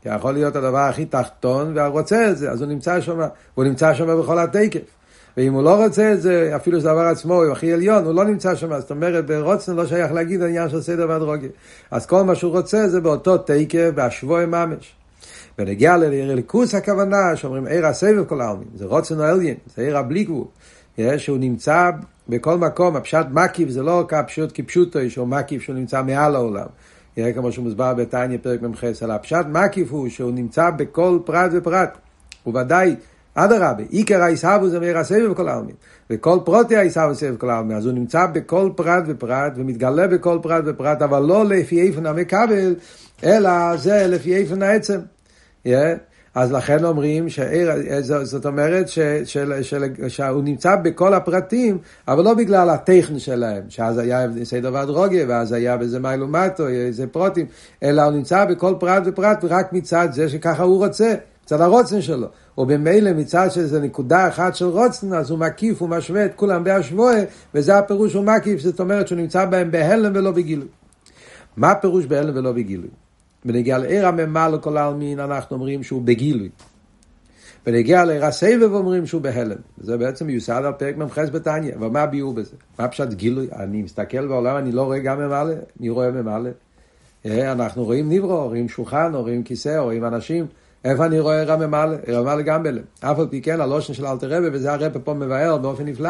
כי 0.01 0.09
יכול 0.09 0.33
להיות 0.33 0.55
הדבר 0.55 0.77
הכי 0.77 1.05
תחתון 1.05 1.71
והרוצה 1.75 2.29
את 2.31 2.37
זה, 2.37 2.51
אז 2.51 2.61
הוא 2.61 2.69
נמצא 2.69 3.01
שם, 3.01 3.19
הוא 3.55 3.65
נמצא 3.65 3.93
שם 3.93 4.19
בכל 4.19 4.39
התקף. 4.39 4.79
ואם 5.37 5.53
הוא 5.53 5.63
לא 5.63 5.85
רוצה 5.85 6.13
את 6.13 6.21
זה, 6.21 6.55
אפילו 6.55 6.79
שזה 6.79 6.89
דבר 6.89 7.01
עצמו, 7.01 7.43
הוא 7.43 7.51
הכי 7.51 7.73
עליון, 7.73 8.05
הוא 8.05 8.13
לא 8.13 8.23
נמצא 8.23 8.55
שם. 8.55 8.79
זאת 8.79 8.91
אומרת, 8.91 9.25
ברוצן 9.25 9.75
לא 9.75 9.85
שייך 9.85 10.11
להגיד 10.11 10.41
העניין 10.41 10.69
של 10.69 10.81
סדר 10.81 11.05
והדרוגי. 11.09 11.47
אז 11.91 12.05
כל 12.05 12.23
מה 12.23 12.35
שהוא 12.35 12.51
רוצה 12.51 12.87
זה 12.87 13.01
באותו 13.01 13.37
תקף, 13.37 13.89
בהשבוע 13.95 14.45
ממש. 14.45 14.95
ונגיע 15.59 15.97
לליכוס 15.97 16.75
הכוונה, 16.75 17.35
שאומרים 17.35 17.67
עיר 17.67 17.85
הסבב 17.85 18.23
כל 18.25 18.41
העלמין, 18.41 18.67
זה 18.75 18.85
רוצן 18.85 19.19
העליין, 19.19 19.55
זה 19.75 19.81
עיר 19.81 19.97
הבלי 19.97 20.23
גבול. 20.23 20.45
שהוא 21.17 21.37
נמצא 21.37 21.89
בכל 22.29 22.57
מקום, 22.57 22.95
הפשט 22.95 23.25
מקיף 23.31 23.69
זה 23.69 23.83
לא 23.83 24.05
כפשוט 24.07 24.51
כפשוטו, 24.53 24.99
שהוא 25.07 25.27
מקיף 25.27 25.61
שהוא 25.61 25.75
נמצא 25.75 26.03
מעל 26.03 26.35
העולם. 26.35 26.67
יראה 27.17 27.33
כמו 27.33 27.51
שהוא 27.51 27.65
מוסבר 27.65 27.93
בתניא 27.93 28.37
פרק 28.41 28.61
מ"ח, 28.61 28.83
על 29.01 29.11
הפשט 29.11 29.45
מקיף 29.49 29.91
הוא 29.91 30.09
שהוא 30.09 30.31
נמצא 30.31 30.69
בכל 30.69 31.19
פרט 31.25 31.51
ופרט. 31.53 31.97
וודאי, 32.45 32.95
אדרבה, 33.35 33.83
עיקר 33.89 34.21
העיסאוו 34.21 34.69
זה 34.69 34.79
מאיר 34.79 34.97
הסבב 34.97 35.31
בכל 35.31 35.49
העלמין. 35.49 35.75
וכל 36.09 36.39
פרוטי 36.45 36.75
העיסאוו 36.75 37.15
סבב 37.15 37.33
בכל 37.33 37.49
העלמין. 37.49 37.77
אז 37.77 37.85
הוא 37.85 37.93
נמצא 37.93 38.25
בכל 38.25 38.69
פרט 38.75 39.03
ופרט, 39.07 39.53
ומתגלה 39.55 40.07
בכל 40.07 40.39
פרט 40.41 40.63
ופרט, 40.67 41.01
אבל 41.01 41.21
לא 41.21 41.45
לפי 41.45 41.81
איפן 41.81 42.05
המקבל, 42.05 42.75
אלא 43.23 43.77
זה 43.77 44.07
לפי 44.07 44.35
איפן 44.35 44.63
העצם. 44.63 44.99
אז 46.35 46.51
לכן 46.51 46.85
אומרים, 46.85 47.29
שעיר, 47.29 47.71
זאת 48.23 48.45
אומרת 48.45 48.87
ש, 48.87 48.99
של, 49.23 49.53
של, 49.61 49.83
שהוא 50.07 50.43
נמצא 50.43 50.75
בכל 50.75 51.13
הפרטים, 51.13 51.77
אבל 52.07 52.23
לא 52.23 52.33
בגלל 52.33 52.69
הטכן 52.69 53.19
שלהם, 53.19 53.63
שאז 53.69 53.97
היה 53.97 54.27
סדר 54.43 54.73
ואדרוגיה, 54.73 55.25
ואז 55.27 55.51
היה 55.51 55.77
בזה 55.77 55.99
מיילומטו, 55.99 56.67
איזה 56.67 57.07
פרוטים, 57.07 57.45
אלא 57.83 58.01
הוא 58.01 58.11
נמצא 58.11 58.45
בכל 58.45 58.75
פרט 58.79 59.03
ופרט, 59.05 59.43
רק 59.43 59.73
מצד 59.73 60.07
זה 60.11 60.29
שככה 60.29 60.63
הוא 60.63 60.85
רוצה, 60.85 61.13
מצד 61.43 61.61
הרוצן 61.61 62.01
שלו. 62.01 62.27
ובמילא 62.59 63.13
מצד 63.13 63.47
שזה 63.51 63.81
נקודה 63.81 64.27
אחת 64.27 64.55
של 64.55 64.65
רוצן, 64.65 65.13
אז 65.13 65.29
הוא 65.29 65.39
מקיף, 65.39 65.81
הוא 65.81 65.89
משווה 65.89 66.25
את 66.25 66.35
כולם 66.35 66.63
בהשוואה, 66.63 67.23
וזה 67.53 67.77
הפירוש 67.77 68.13
הוא 68.13 68.25
מקיף, 68.25 68.59
זאת 68.59 68.79
אומרת 68.79 69.07
שהוא 69.07 69.17
נמצא 69.17 69.45
בהם 69.45 69.71
בהלם 69.71 70.11
ולא 70.15 70.31
בגילוי. 70.31 70.67
מה 71.57 71.71
הפירוש 71.71 72.05
בהלם 72.05 72.37
ולא 72.37 72.51
בגילוי? 72.51 72.89
בנגיע 73.45 73.77
לעיר 73.77 74.07
הממה 74.07 74.49
לכל 74.49 74.77
העלמין 74.77 75.19
אנחנו 75.19 75.55
אומרים 75.55 75.83
שהוא 75.83 76.01
בגילוי. 76.01 76.49
בנגיע 77.65 78.05
לעיר 78.05 78.25
הסבב 78.25 78.73
אומרים 78.73 79.05
שהוא 79.05 79.21
בהלם. 79.21 79.57
זה 79.77 79.97
בעצם 79.97 80.27
מיוסד 80.27 80.61
על 80.65 80.73
פרק 80.73 80.97
מ"ח 80.97 81.19
בתניא. 81.19 81.75
אבל 81.75 81.87
מה 81.87 82.01
הביאו 82.01 82.33
בזה? 82.33 82.55
מה 82.79 82.87
פשט 82.87 83.13
גילוי? 83.13 83.47
אני 83.55 83.81
מסתכל 83.81 84.27
בעולם, 84.27 84.57
אני 84.57 84.71
לא 84.71 84.83
רואה 84.83 84.99
גם 84.99 85.19
ממלא, 85.19 85.53
אני 85.79 85.89
רואה 85.89 86.11
ממלא. 86.11 86.49
אה, 87.25 87.51
אנחנו 87.51 87.83
רואים 87.83 88.09
נברו, 88.09 88.47
רואים 88.47 88.69
שולחן, 88.69 89.11
רואים 89.15 89.43
כיסא, 89.43 89.77
רואים 89.77 90.05
אנשים. 90.05 90.45
איפה 90.85 91.05
אני 91.05 91.19
רואה? 91.19 91.43
רם 91.43 91.59
ממלא 91.59 92.41
גם 92.41 92.63
בלם. 92.63 92.81
אף 92.99 93.19
על 93.19 93.27
פי 93.29 93.41
כן, 93.41 93.61
הלושן 93.61 93.93
של 93.93 94.05
אלתר 94.05 94.37
רבי, 94.37 94.47
וזה 94.53 94.73
הרב 94.73 94.97
פה 94.97 95.13
מבאר 95.13 95.57
באופן 95.57 95.85
נפלא, 95.85 96.09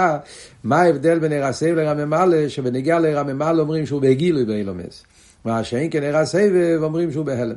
מה 0.64 0.82
ההבדל 0.82 1.20
בין 1.20 1.32
הסבב 1.44 1.76
לרם 1.76 1.98
ממלא, 1.98 2.48
שבנגיע 2.48 3.00
לעיר 3.00 3.20
הממלא 3.20 3.62
אומרים 3.62 3.86
שהוא 3.86 4.02
בגילוי 4.02 4.46
באילומס. 4.46 5.04
מה 5.46 5.64
שאין 5.64 5.92
כן 5.92 6.16
הסבב 6.16 6.80
אומרים 6.84 7.12
שהוא 7.12 7.26
בהלם. 7.26 7.56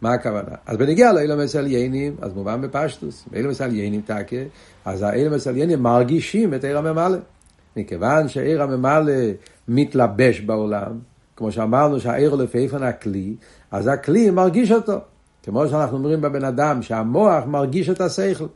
מה 0.00 0.12
הכוונה? 0.12 0.56
אז 0.66 0.76
בנגיע 0.76 1.12
לאילומס 1.12 1.56
עליינים, 1.56 2.16
אז 2.22 2.34
מובן 2.34 2.60
בפשטוס. 2.60 3.24
באילומס 3.30 3.60
עליינים 3.60 4.00
תקה, 4.00 4.36
אז 4.84 5.02
האילומס 5.02 5.46
עליינים 5.46 5.82
מרגישים 5.82 6.54
את 6.54 6.64
עיר 6.64 6.78
הממלא. 6.78 7.18
מכיוון 7.76 8.28
שעיר 8.28 8.62
הממלא 8.62 9.12
מתלבש 9.68 10.40
בעולם, 10.40 10.98
כמו 11.36 11.52
שאמרנו 11.52 12.00
שהעיר 12.00 12.34
לפי 12.34 12.58
איפן 12.58 12.82
הכלי, 12.82 13.34
אז 13.70 13.86
הכלי 13.86 14.30
מרגיש 14.30 14.72
אותו. 14.72 14.98
כמו 15.46 15.68
שאנחנו 15.68 15.96
אומרים 15.96 16.20
בבן 16.20 16.44
אדם, 16.44 16.82
שהמוח 16.82 17.44
מרגיש 17.46 17.90
את 17.90 18.00
השכל. 18.00 18.46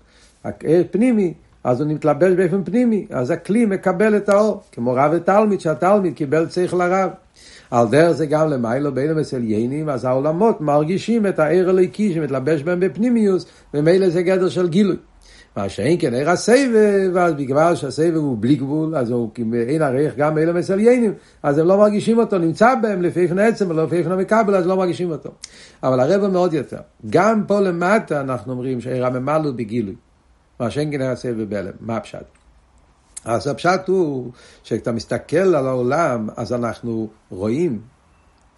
פנימי, 0.90 1.35
אז 1.64 1.81
הוא 1.81 1.90
מתלבש 1.90 2.33
באופן 2.33 2.64
פנימי, 2.64 3.07
אז 3.11 3.31
הכלי 3.31 3.66
מקבל 3.66 4.16
את 4.16 4.29
האור, 4.29 4.62
כמו 4.72 4.92
רב 4.92 5.12
ותלמיד, 5.14 5.61
שהתלמיד 5.61 6.14
קיבל 6.14 6.48
שכל 6.48 6.81
הרב. 6.81 7.11
על 7.70 7.87
דרך 7.88 8.12
זה 8.12 8.26
גם 8.26 8.50
למיילו 8.50 8.94
בין 8.94 9.11
המסליינים, 9.11 9.88
אז 9.88 10.05
העולמות 10.05 10.61
מרגישים 10.61 11.26
את 11.26 11.38
העיר 11.38 11.68
הליקי 11.68 12.14
שמתלבש 12.14 12.62
בהם 12.62 12.81
בפנימיוס, 12.81 13.46
ומילא 13.74 14.09
זה 14.09 14.22
גדר 14.22 14.48
של 14.48 14.68
גילוי. 14.68 14.96
מה 15.57 15.68
שאין 15.68 15.96
כן 16.00 16.14
עיר 16.14 16.31
הסבב, 16.31 17.16
אז 17.18 17.35
בגלל 17.35 17.74
שהסבב 17.74 18.16
הוא 18.16 18.37
בלי 18.40 18.57
גבול, 18.57 18.96
אז 18.96 19.11
הוא 19.11 19.31
אין 19.68 19.83
עריך 19.83 20.16
גם 20.16 20.38
אלה 20.38 20.53
מסליינים, 20.53 21.12
אז 21.42 21.59
הם 21.59 21.66
לא 21.66 21.79
מרגישים 21.79 22.18
אותו, 22.18 22.38
נמצא 22.38 22.74
בהם 22.83 23.03
לפי 23.03 23.20
איפן 23.20 23.38
העצם 23.38 23.70
ולא 23.70 23.85
לפי 23.85 23.96
איפן 23.96 24.12
המקבל, 24.12 24.55
אז 24.55 24.66
לא 24.66 24.76
מרגישים 24.76 25.11
אותו. 25.11 25.31
אבל 25.82 26.00
הרב 26.00 26.26
מאוד 26.26 26.54
יותר. 26.54 26.80
גם 27.10 27.44
פה 27.46 27.60
למטה 27.60 28.20
אנחנו 28.20 28.52
אומרים 28.52 28.78
הממלא 29.02 29.50
בגילוי. 29.50 29.94
מה 30.60 30.70
שאין 30.70 30.90
כן 30.90 31.00
עיר 31.00 31.10
הסבב 31.10 31.50
בהלם. 31.50 31.72
מה 31.80 31.96
הפשט? 31.96 32.24
אז 33.24 33.46
הפשט 33.46 33.88
הוא 33.88 34.32
שכשאתה 34.62 34.92
מסתכל 34.92 35.36
על 35.36 35.66
העולם, 35.66 36.28
אז 36.36 36.52
אנחנו 36.52 37.08
רואים, 37.30 37.80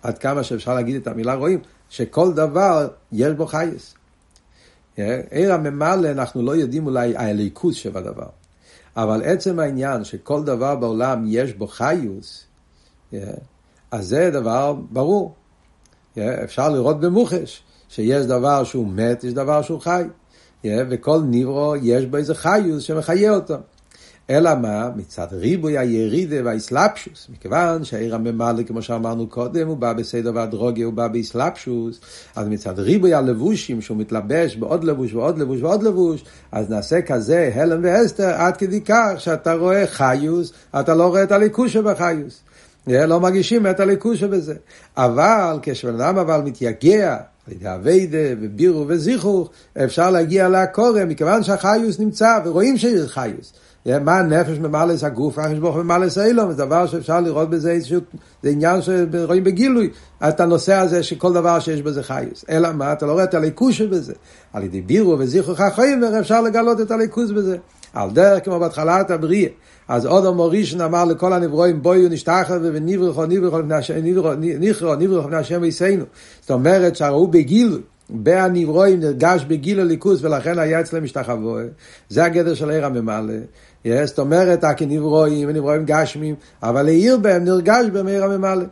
עד 0.02 0.18
כמה 0.18 0.42
שאפשר 0.42 0.74
להגיד 0.74 0.96
את 0.96 1.06
המילה 1.06 1.34
רואים, 1.34 1.60
שכל 1.88 2.32
דבר 2.32 2.88
יש 3.12 3.32
בו 3.32 3.46
חייס. 3.46 3.94
עיר 5.30 5.52
הממלא, 5.52 6.10
אנחנו 6.10 6.42
לא 6.42 6.56
יודעים 6.56 6.86
אולי 6.86 7.16
הליכוז 7.16 7.74
שבדבר. 7.74 8.26
אבל 8.96 9.22
עצם 9.24 9.58
העניין 9.58 10.04
שכל 10.04 10.44
דבר 10.44 10.76
בעולם 10.76 11.24
יש 11.26 11.52
בו 11.52 11.66
חיוס, 11.66 12.44
אז 13.90 14.06
זה 14.06 14.30
דבר 14.30 14.74
ברור. 14.90 15.34
אפשר 16.18 16.68
לראות 16.68 17.00
במוחש 17.00 17.62
שיש 17.88 18.26
דבר 18.26 18.64
שהוא 18.64 18.88
מת, 18.88 19.24
יש 19.24 19.32
דבר 19.32 19.62
שהוא 19.62 19.80
חי. 19.80 20.02
וכל 20.64 21.20
נברו 21.26 21.74
יש 21.82 22.04
בו 22.06 22.16
איזה 22.16 22.34
חיוס 22.34 22.82
שמחיה 22.82 23.34
אותו. 23.34 23.54
אלא 24.30 24.54
מה? 24.54 24.90
מצד 24.96 25.26
ריבוי 25.32 25.78
הירידה 25.78 26.36
והאסלאפשוס, 26.44 27.28
מכיוון 27.32 27.84
שהעיר 27.84 28.14
הממלא, 28.14 28.62
כמו 28.62 28.82
שאמרנו 28.82 29.26
קודם, 29.26 29.68
הוא 29.68 29.76
בא 29.76 29.92
בסדר 29.92 30.32
והדרוגיה, 30.34 30.86
הוא 30.86 30.94
בא 30.94 31.08
באסלאפשוס, 31.08 32.00
אז 32.36 32.48
מצד 32.48 32.78
ריבוי 32.78 33.14
הלבושים, 33.14 33.80
שהוא 33.80 33.96
מתלבש 33.96 34.56
בעוד 34.56 34.84
לבוש 34.84 35.14
ועוד 35.14 35.38
לבוש 35.38 35.62
ועוד 35.62 35.82
לבוש, 35.82 36.24
אז 36.52 36.70
נעשה 36.70 37.02
כזה 37.02 37.50
הלם 37.54 37.80
ואסתר, 37.84 38.28
עד 38.28 38.56
כדי 38.56 38.80
כך 38.80 39.12
שאתה 39.18 39.54
רואה 39.54 39.86
חיוס, 39.86 40.52
אתה 40.80 40.94
לא 40.94 41.06
רואה 41.06 41.22
את 41.22 41.32
הליכוש 41.32 41.72
שבחיוס. 41.72 42.40
לא 42.86 43.20
מרגישים 43.20 43.66
את 43.66 43.80
הליכוש 43.80 44.20
שבזה. 44.20 44.54
אבל 44.96 45.58
כשבן 45.62 46.00
אדם 46.00 46.18
אבל 46.18 46.40
מתייגע, 46.40 47.16
על 47.46 47.66
אביידה 47.66 48.18
ובירו 48.40 48.84
וזיכוך, 48.88 49.50
אפשר 49.84 50.10
להגיע 50.10 50.48
לקורא, 50.48 51.04
מכיוון 51.04 51.42
שהחיוס 51.42 51.98
נמצא, 51.98 52.38
ורואים 52.44 52.78
שיש 52.78 53.10
חיוס. 53.10 53.52
מה 53.86 54.18
הנפש 54.18 54.58
ממלא 54.58 54.94
הגוף, 55.02 55.38
הקדוש 55.38 55.58
ברוך 55.58 55.76
הוא 55.76 55.82
ממלא 55.82 56.06
אילום, 56.26 56.50
זה 56.50 56.56
דבר 56.56 56.86
שאפשר 56.86 57.20
לראות 57.20 57.50
בזה 57.50 57.70
איזשהו, 57.70 58.00
זה 58.42 58.50
עניין 58.50 58.82
שרואים 58.82 59.44
בגילוי, 59.44 59.90
את 60.28 60.40
הנושא 60.40 60.74
הזה 60.74 61.02
שכל 61.02 61.32
דבר 61.32 61.60
שיש 61.60 61.82
בזה 61.82 62.02
חיוס. 62.02 62.44
אלא 62.50 62.72
מה, 62.72 62.92
אתה 62.92 63.06
לא 63.06 63.12
רואה 63.12 63.24
את 63.24 63.34
הליכוש 63.34 63.78
שבזה. 63.78 64.12
על 64.52 64.62
ידי 64.62 64.80
בירו 64.80 65.18
וזיכרו 65.18 65.54
חיים, 65.74 66.04
אפשר 66.04 66.40
לגלות 66.40 66.80
את 66.80 66.90
הליכוס 66.90 67.30
בזה. 67.30 67.56
על 67.92 68.10
דרך 68.10 68.44
כמו 68.44 68.58
בהתחלת 68.58 69.10
הבריאה. 69.10 69.50
אז 69.88 70.06
עוד 70.06 70.26
המורישן 70.26 70.80
אמר 70.80 71.04
לכל 71.04 71.32
הנברואים 71.32 71.82
בואו 71.82 72.08
נשתחו 72.10 72.52
ונברכו 72.62 73.26
נברכו 73.26 73.62
נברכו 74.02 74.94
נברכו 74.94 75.28
לפני 75.28 75.36
השם 75.36 75.62
ויסיינו. 75.62 76.04
זאת 76.40 76.50
אומרת 76.50 76.96
שהראו 76.96 77.26
בגילוי. 77.26 77.80
בהנברואים 78.10 79.00
נרגש 79.00 79.44
בגיל 79.44 79.80
הליכוס 79.80 80.22
ולכן 80.22 80.58
היה 80.58 80.80
אצלם 80.80 81.04
משתחווה. 81.04 81.62
זה 82.08 82.24
הגדר 82.24 82.54
של 82.54 82.70
עיר 82.70 82.86
הממלא. 82.86 83.34
זאת 84.04 84.18
אומרת, 84.18 84.64
הכנברואים 84.64 85.48
ונברואים 85.48 85.84
גשמים, 85.84 86.34
אבל 86.62 86.86
העיר 86.86 87.18
בהם 87.18 87.44
נרגש 87.44 87.86
בהם 87.92 88.06
עיר 88.06 88.24
הממלא. 88.24 88.64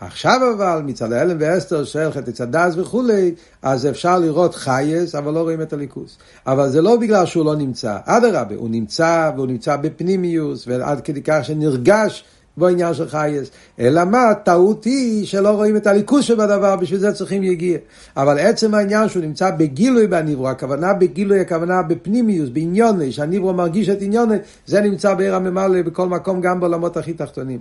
עכשיו 0.00 0.40
אבל, 0.56 0.82
מצד 0.84 1.12
ההלם 1.12 1.36
ואסתר 1.40 1.84
של 1.84 2.10
חטא 2.12 2.30
צדס 2.30 2.74
וכולי, 2.76 3.34
אז 3.62 3.86
אפשר 3.86 4.18
לראות 4.18 4.54
חייס, 4.54 5.14
אבל 5.14 5.32
לא 5.32 5.40
רואים 5.40 5.62
את 5.62 5.72
הליכוס. 5.72 6.18
אבל 6.46 6.68
זה 6.70 6.82
לא 6.82 6.96
בגלל 6.96 7.26
שהוא 7.26 7.44
לא 7.44 7.56
נמצא, 7.56 7.98
אדרבה, 8.04 8.54
הוא 8.56 8.70
נמצא, 8.70 9.30
והוא 9.36 9.46
נמצא 9.46 9.76
בפנימיוס, 9.76 10.64
ועד 10.68 11.00
כדי 11.00 11.22
כך 11.22 11.38
שנרגש 11.42 12.24
בו 12.56 12.66
עניין 12.66 12.94
של 12.94 13.08
חייס. 13.08 13.50
אלא 13.80 14.04
מה, 14.04 14.34
טעות 14.44 14.84
היא 14.84 15.26
שלא 15.26 15.48
רואים 15.48 15.76
את 15.76 15.86
הליכוס 15.86 16.24
שבדבר, 16.24 16.76
בשביל 16.76 17.00
זה 17.00 17.12
צריכים 17.12 17.42
יגיע. 17.42 17.78
אבל 18.16 18.38
עצם 18.38 18.74
העניין 18.74 19.08
שהוא 19.08 19.22
נמצא 19.22 19.50
בגילוי 19.50 20.06
בניברו, 20.06 20.48
הכוונה 20.48 20.92
בגילוי, 20.92 21.40
הכוונה 21.40 21.82
בפנימיוס, 21.82 22.48
בעניוני, 22.48 23.12
שהניברו 23.12 23.52
מרגיש 23.52 23.88
את 23.88 24.02
עניוני, 24.02 24.36
זה 24.66 24.80
נמצא 24.80 25.14
בעיר 25.14 25.34
הממלא 25.34 25.82
בכל 25.82 26.08
מקום, 26.08 26.40
גם 26.40 26.60
בעולמות 26.60 26.96
הכי 26.96 27.12
תחתונים. 27.12 27.60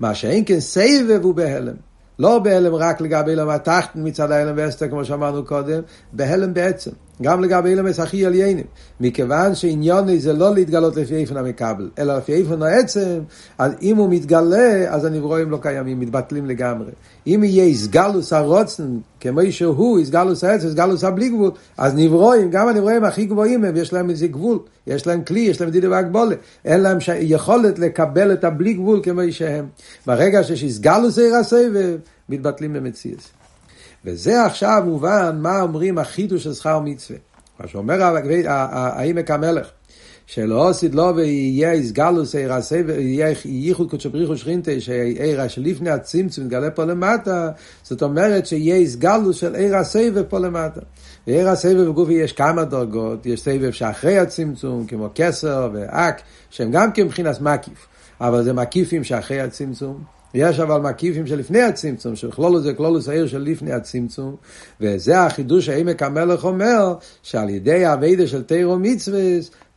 מה 0.00 0.14
שאין 0.14 0.44
כן 0.46 0.60
סבב 0.60 1.20
הוא 1.22 1.34
בהלם. 1.34 1.74
לא 2.18 2.38
בהלם 2.38 2.74
רק 2.74 3.00
לגבי 3.00 3.32
הלם 3.32 3.48
התחתן 3.48 4.00
מצד 4.06 4.30
ההלם 4.30 4.54
ואסתר, 4.56 4.88
כמו 4.88 5.04
שאמרנו 5.04 5.44
קודם, 5.44 5.80
בהלם 6.12 6.54
בעצם. 6.54 6.90
גם 7.22 7.44
לגבי 7.44 7.68
אילמס 7.68 8.00
הכי 8.00 8.26
עליינים. 8.26 8.64
מכיוון 9.00 9.54
שעניוני 9.54 10.20
זה 10.20 10.32
לא 10.32 10.54
להתגלות 10.54 10.96
לפי 10.96 11.14
איפן 11.14 11.36
המקבל, 11.36 11.90
אלא 11.98 12.16
לפי 12.16 12.34
איפן 12.34 12.62
העצם, 12.62 13.20
אז 13.58 13.72
אם 13.82 13.96
הוא 13.96 14.10
מתגלה, 14.10 14.84
אז 14.88 15.04
הנברואים 15.04 15.50
לא 15.50 15.58
קיימים, 15.62 16.00
מתבטלים 16.00 16.46
לגמרי. 16.46 16.90
אם 17.26 17.40
יהיה 17.44 17.64
איסגלוס 17.64 18.32
הרוצן, 18.32 18.98
כמו 19.20 19.40
שהוא, 19.50 19.98
איסגלוס 19.98 20.44
העצם, 20.44 20.66
איסגלוס 20.66 21.04
הבלי 21.04 21.28
גבול, 21.28 21.50
אז 21.78 21.94
נברואים, 21.96 22.50
גם 22.50 22.68
הנברואים 22.68 23.04
הכי 23.04 23.24
גבוהים 23.24 23.64
הם, 23.64 23.76
יש 23.76 23.92
להם 23.92 24.10
איזה 24.10 24.26
גבול, 24.26 24.58
יש 24.86 25.06
להם 25.06 25.24
כלי, 25.24 25.40
יש 25.40 25.60
להם 25.60 25.70
דידי 25.70 25.88
והגבולה. 25.88 26.36
אין 26.64 26.80
להם 26.80 27.00
ש... 27.00 27.08
יכולת 27.08 27.78
לקבל 27.78 28.32
את 28.32 28.44
הבלי 28.44 28.74
גבול 28.74 29.00
כמו 29.02 29.20
שהם. 29.30 29.66
ברגע 30.06 30.44
שיש 30.44 30.62
איסגלוס 30.62 31.18
עיר 31.18 31.36
הסבב, 31.36 31.96
מתבטלים 32.28 32.72
במציאות. 32.72 33.37
וזה 34.08 34.44
עכשיו 34.44 34.82
מובן 34.84 35.38
מה 35.40 35.62
אומרים 35.62 35.98
החידוש 35.98 36.44
של 36.44 36.54
שכר 36.54 36.80
מצווה. 36.80 37.18
מה 37.60 37.68
שאומר 37.68 38.02
העמק 38.46 39.30
המלך, 39.30 39.66
שלא 40.26 40.68
עשית 40.68 40.94
לו 40.94 41.16
ויהיה 41.16 41.72
איסגלוס 41.72 42.34
עיר 42.34 42.52
הסבב, 42.52 42.98
יהיה 42.98 43.34
ייחוד 43.44 43.90
קודשו 43.90 44.10
בריחו 44.10 44.36
שכינתה, 44.36 44.80
שעיר 44.80 45.48
שלפני 45.48 45.90
הצמצום 45.90 46.44
יתגלה 46.44 46.70
פה 46.70 46.84
למטה, 46.84 47.50
זאת 47.82 48.02
אומרת 48.02 48.46
שיהיה 48.46 48.76
איסגלוס 48.76 49.36
של 49.36 49.54
עיר 49.54 49.76
הסבב 49.76 50.22
פה 50.22 50.38
למטה. 50.38 50.80
ועיר 51.26 51.48
הסבב 51.48 51.88
בגופי 51.88 52.12
יש 52.12 52.32
כמה 52.32 52.64
דרגות, 52.64 53.26
יש 53.26 53.40
סבב 53.40 53.70
שאחרי 53.70 54.18
הצמצום, 54.18 54.86
כמו 54.86 55.08
כסר 55.14 55.70
ואק, 55.72 56.20
שהם 56.50 56.70
גם 56.70 56.92
כן 56.92 57.02
מבחינת 57.02 57.40
מקיף, 57.40 57.86
אבל 58.20 58.44
זה 58.44 58.52
מקיפים 58.52 59.04
שאחרי 59.04 59.40
הצמצום. 59.40 60.17
יש 60.34 60.60
אבל 60.60 60.80
מקיפים 60.80 61.26
שלפני 61.26 61.62
הצמצום, 61.62 62.16
שכלולוס 62.16 62.62
זה 62.62 62.74
כלולוס 62.74 63.08
העיר 63.08 63.26
של 63.26 63.38
לפני 63.38 63.72
הצמצום, 63.72 64.36
וזה 64.80 65.20
החידוש 65.20 65.66
שעמק 65.66 66.02
המלך 66.02 66.44
אומר, 66.44 66.94
שעל 67.22 67.48
ידי 67.48 67.84
האביידה 67.84 68.26
של 68.26 68.42
תירו 68.42 68.78
מצווה 68.78 69.20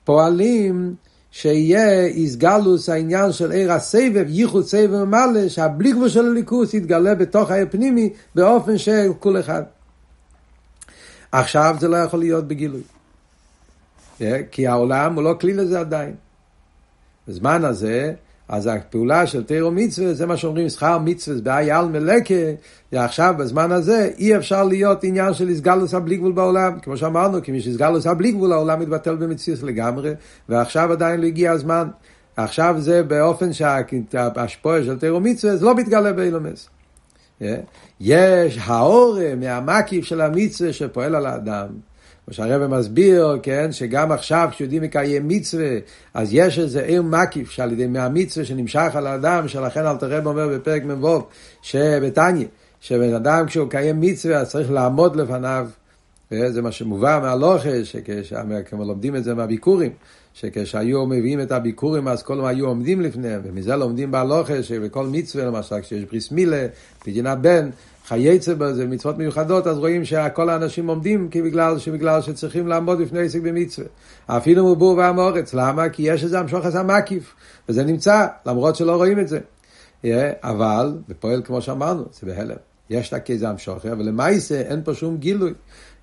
פועלים 0.04 0.96
שיהיה 1.32 2.06
איסגלוס 2.06 2.90
העניין 2.90 3.32
של 3.32 3.52
עיר 3.52 3.72
הסבב, 3.72 4.26
ייחוד 4.28 4.66
סבב 4.66 5.04
מלא, 5.04 5.50
שהבלי 5.50 5.92
גבול 5.92 6.10
של 6.10 6.26
הליכוס 6.26 6.74
יתגלה 6.74 7.16
בתוך 7.16 7.52
העיר 7.52 7.68
פנימי 7.72 8.10
באופן 8.36 8.78
של 8.78 9.12
כל 9.20 9.40
אחד. 9.40 9.64
עכשיו 11.32 11.76
זה 11.80 11.88
לא 11.88 11.98
יכול 11.98 12.20
להיות 12.20 12.48
בגילוי. 12.48 12.82
כי 14.52 14.68
העולם 14.68 15.16
הוא 15.16 15.24
לא 15.24 15.36
כלי 15.42 15.54
לזה 15.54 15.80
עדיין. 15.80 16.16
בזמן 17.28 17.66
הזה, 17.66 18.14
אז 18.52 18.68
הפעולה 18.68 19.28
של 19.28 19.44
תירו 19.44 19.72
מצווה, 19.72 20.14
זה 20.14 20.26
מה 20.26 20.38
שאומרים 20.38 20.70
שכר 20.70 20.98
מצווה 20.98 21.42
באי 21.42 21.72
על 21.72 21.88
מלקה, 21.88 22.34
ועכשיו 22.92 23.34
בזמן 23.38 23.72
הזה 23.72 24.10
אי 24.18 24.38
אפשר 24.38 24.64
להיות 24.64 25.04
עניין 25.04 25.34
של 25.34 25.50
איסגלוס 25.50 25.94
הבלי 25.94 26.18
גבול 26.18 26.32
בעולם, 26.32 26.80
כמו 26.80 26.98
שאמרנו, 26.98 27.42
כי 27.44 27.52
מי 27.52 27.62
שאיסגלוס 27.62 28.08
הבלי 28.08 28.32
גבול 28.32 28.52
העולם 28.52 28.80
מתבטל 28.80 29.16
במציאות 29.16 29.64
לגמרי, 29.64 30.14
ועכשיו 30.50 30.92
עדיין 30.92 31.22
לא 31.22 31.26
הגיע 31.26 31.52
הזמן. 31.52 31.88
עכשיו 32.38 32.76
זה 32.80 33.04
באופן 33.04 33.54
שההשפועה 33.54 34.84
של 34.84 35.00
תירו 35.00 35.20
מצווה 35.20 35.56
זה 35.56 35.66
לא 35.66 35.76
מתגלה 35.76 36.14
באילומס. 36.14 36.70
יש 38.00 38.60
האור 38.64 39.18
מהמקיף 39.38 40.06
של 40.06 40.22
המצווה 40.22 40.74
שפועל 40.74 41.16
על 41.16 41.26
האדם. 41.26 41.68
כמו 42.26 42.34
שהרבא 42.34 42.78
מסביר, 42.78 43.40
כן, 43.44 43.72
שגם 43.72 44.12
עכשיו 44.12 44.50
כשיודעים 44.52 44.82
מקיים 44.82 45.28
מצווה, 45.28 45.70
אז 46.14 46.30
יש 46.32 46.60
איזה 46.60 46.82
עיר 46.82 47.02
מקיף 47.02 47.52
שעל 47.52 47.72
ידי 47.72 47.88
מהמצווה 47.88 48.46
שנמשך 48.46 48.92
על 48.94 49.08
האדם, 49.08 49.48
שלכן 49.48 49.86
אלתר 49.86 50.18
רב 50.18 50.28
אומר 50.28 50.48
בפרק 50.48 50.84
מ"ו, 50.84 51.22
שבתניא, 51.62 52.46
שבן 52.82 53.14
אדם 53.14 53.46
כשהוא 53.46 53.66
מקיים 53.66 54.02
מצווה 54.02 54.38
אז 54.38 54.50
צריך 54.50 54.72
לעמוד 54.72 55.16
לפניו, 55.16 55.68
זה 56.32 56.62
מה 56.62 56.72
שמובא 56.72 57.20
מהלוכה, 57.22 57.70
שכמו 57.84 58.86
לומדים 58.86 59.16
את 59.16 59.24
זה 59.24 59.34
מהביקורים, 59.36 59.92
שכשהיו 60.34 61.06
מביאים 61.06 61.42
את 61.42 61.52
הביקורים 61.52 62.08
אז 62.08 62.24
כל 62.24 62.46
היו 62.46 62.68
עומדים 62.68 63.02
לפניהם, 63.02 63.42
ומזה 63.44 63.76
לומדים 63.76 64.12
בהלוכה 64.12 64.64
שבכל 64.64 65.08
מצווה, 65.08 65.46
למשל 65.46 65.82
כשיש 65.82 66.04
בריס 66.04 66.32
מילה, 66.32 66.68
פדיון 67.00 67.28
הבן, 67.28 67.70
חייצה 68.12 68.56
בזה, 68.56 68.88
מצוות 68.88 69.18
מיוחדות, 69.18 69.68
אז 69.68 69.78
רואים 69.78 70.06
שכל 70.06 70.50
האנשים 70.50 70.88
עומדים 70.88 71.30
כי 71.30 71.42
בגלל, 71.42 71.80
שבגלל 71.80 72.22
שצריכים 72.22 72.68
לעמוד 72.68 73.02
בפני 73.02 73.20
עסק 73.20 73.42
במצווה. 73.42 73.88
אפילו 74.28 74.72
מבור 74.72 74.98
ועם 74.98 75.18
אורץ, 75.18 75.54
למה? 75.54 75.90
כי 75.90 76.02
יש 76.02 76.24
איזה 76.24 76.40
המשוך 76.40 76.66
עשה 76.66 76.84
מקיף, 76.84 77.34
וזה 77.70 77.84
נמצא, 77.84 78.28
למרות 78.46 78.76
שלא 78.76 78.96
רואים 78.96 79.20
את 79.20 79.28
זה. 79.28 79.40
אבל, 80.44 80.98
ופועל 81.10 81.42
כמו 81.46 81.62
שאמרנו, 81.62 82.04
זה 82.20 82.28
בהלם. 82.28 82.56
יש 82.90 83.08
את 83.08 83.14
הכיזה 83.14 83.50
המשוך, 83.50 83.86
אבל 83.86 84.06
למעשה 84.06 84.62
אין 84.62 84.82
פה 84.84 84.94
שום 84.94 85.18
גילוי. 85.18 85.54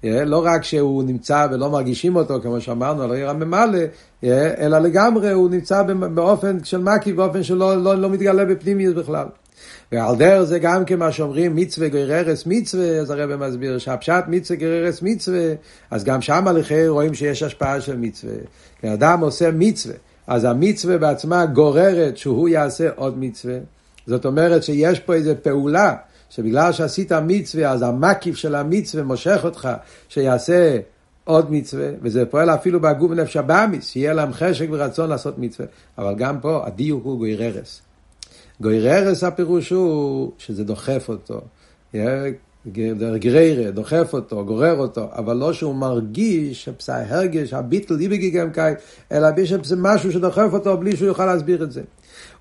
לא 0.04 0.44
רק 0.44 0.64
שהוא 0.64 1.02
נמצא 1.02 1.46
ולא 1.50 1.70
מרגישים 1.70 2.16
אותו, 2.16 2.40
כמו 2.42 2.60
שאמרנו, 2.60 3.02
על 3.02 3.12
העיר 3.12 3.30
הממלא, 3.30 3.78
אלא 4.24 4.78
לגמרי 4.78 5.30
הוא 5.30 5.50
נמצא 5.50 5.82
באופן 6.14 6.64
של 6.64 6.78
מקיף, 6.78 7.16
באופן 7.16 7.42
שלא 7.42 7.82
לא, 7.82 7.94
לא 7.94 8.10
מתגלה 8.10 8.44
בפנימיות 8.44 8.96
בכלל. 8.96 9.26
ועל 9.92 10.16
דרך 10.16 10.42
זה 10.42 10.58
גם 10.58 10.84
כמה 10.84 11.12
שאומרים 11.12 11.56
מצווה 11.56 11.88
גררס 11.88 12.46
מצווה, 12.46 12.98
אז 12.98 13.10
הרב 13.10 13.36
מסביר 13.36 13.78
שהפשט 13.78 14.24
מצווה 14.28 14.60
גררס 14.60 15.02
מצווה, 15.02 15.52
אז 15.90 16.04
גם 16.04 16.20
שם 16.20 16.48
הלכי 16.48 16.88
רואים 16.88 17.14
שיש 17.14 17.42
השפעה 17.42 17.80
של 17.80 17.96
מצווה. 17.96 18.34
כשאדם 18.78 19.20
עושה 19.20 19.50
מצווה, 19.50 19.94
אז 20.26 20.44
המצווה 20.44 20.98
בעצמה 20.98 21.46
גוררת 21.46 22.16
שהוא 22.16 22.48
יעשה 22.48 22.88
עוד 22.96 23.18
מצווה. 23.18 23.58
זאת 24.06 24.26
אומרת 24.26 24.62
שיש 24.62 25.00
פה 25.00 25.14
איזו 25.14 25.32
פעולה, 25.42 25.94
שבגלל 26.30 26.72
שעשית 26.72 27.12
מצווה, 27.12 27.70
אז 27.70 27.82
המקיף 27.82 28.36
של 28.36 28.54
המצווה 28.54 29.04
מושך 29.04 29.40
אותך, 29.44 29.68
שיעשה 30.08 30.78
עוד 31.24 31.52
מצווה, 31.52 31.88
וזה 32.02 32.26
פועל 32.26 32.50
אפילו 32.50 32.80
בהגוף 32.80 33.12
נפש 33.12 33.36
הבאמיס, 33.36 33.88
שיהיה 33.90 34.12
להם 34.12 34.32
חשק 34.32 34.66
ורצון 34.70 35.10
לעשות 35.10 35.38
מצווה. 35.38 35.68
אבל 35.98 36.14
גם 36.14 36.40
פה 36.40 36.66
הדיוק 36.66 37.04
הוא 37.04 37.18
גויררס. 37.18 37.82
גויררס 38.60 39.24
הפירוש 39.24 39.70
הוא 39.70 40.32
שזה 40.38 40.64
דוחף 40.64 41.08
אותו. 41.08 41.40
גריירה, 43.18 43.70
דוחף 43.70 44.10
אותו, 44.12 44.44
גורר 44.44 44.78
אותו, 44.78 45.08
אבל 45.12 45.36
לא 45.36 45.52
שהוא 45.52 45.74
מרגיש 45.74 46.64
שפסה 46.64 47.02
הרגש, 47.08 47.52
הביטל 47.52 47.94
ליבגי 47.94 48.30
גם 48.30 48.50
קאי, 48.50 48.72
אלא 49.12 49.28
שזה 49.44 49.76
משהו 49.78 50.12
שדוחף 50.12 50.48
אותו 50.52 50.76
בלי 50.76 50.96
שהוא 50.96 51.08
יוכל 51.08 51.26
להסביר 51.26 51.62
את 51.62 51.72
זה. 51.72 51.82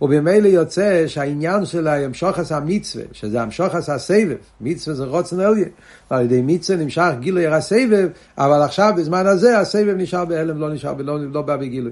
ובמילא 0.01 0.47
יוצא 0.47 1.07
שהעניין 1.07 1.65
של 1.65 1.87
המשוחס 1.87 2.51
המצווה, 2.51 3.03
שזה 3.11 3.41
המשוחס 3.41 3.89
הסבב, 3.89 4.37
מצווה 4.61 4.95
זה 4.95 5.05
רוצן 5.05 5.39
אליה, 5.39 5.65
על 6.09 6.25
ידי 6.25 6.41
מצווה 6.41 6.79
נמשך 6.79 7.11
גילוי 7.19 7.47
הסבב, 7.47 8.09
אבל 8.37 8.61
עכשיו 8.61 8.93
בזמן 8.97 9.27
הזה 9.27 9.59
הסבב 9.59 9.95
נשאר 9.97 10.25
בהלם, 10.25 10.59
לא 10.59 10.73
נשאר, 10.73 10.93
לא, 10.97 11.19
לא 11.19 11.41
בא 11.41 11.57
בגילוי. 11.57 11.91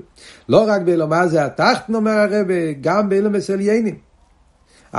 לא 0.49 0.65
רק 0.67 0.81
באילומה 0.81 1.27
זה 1.27 1.45
התחת, 1.45 1.89
אומר 1.93 2.11
הרב, 2.11 2.47
גם 2.81 3.09
באילום 3.09 3.35
אסליינים. 3.35 3.95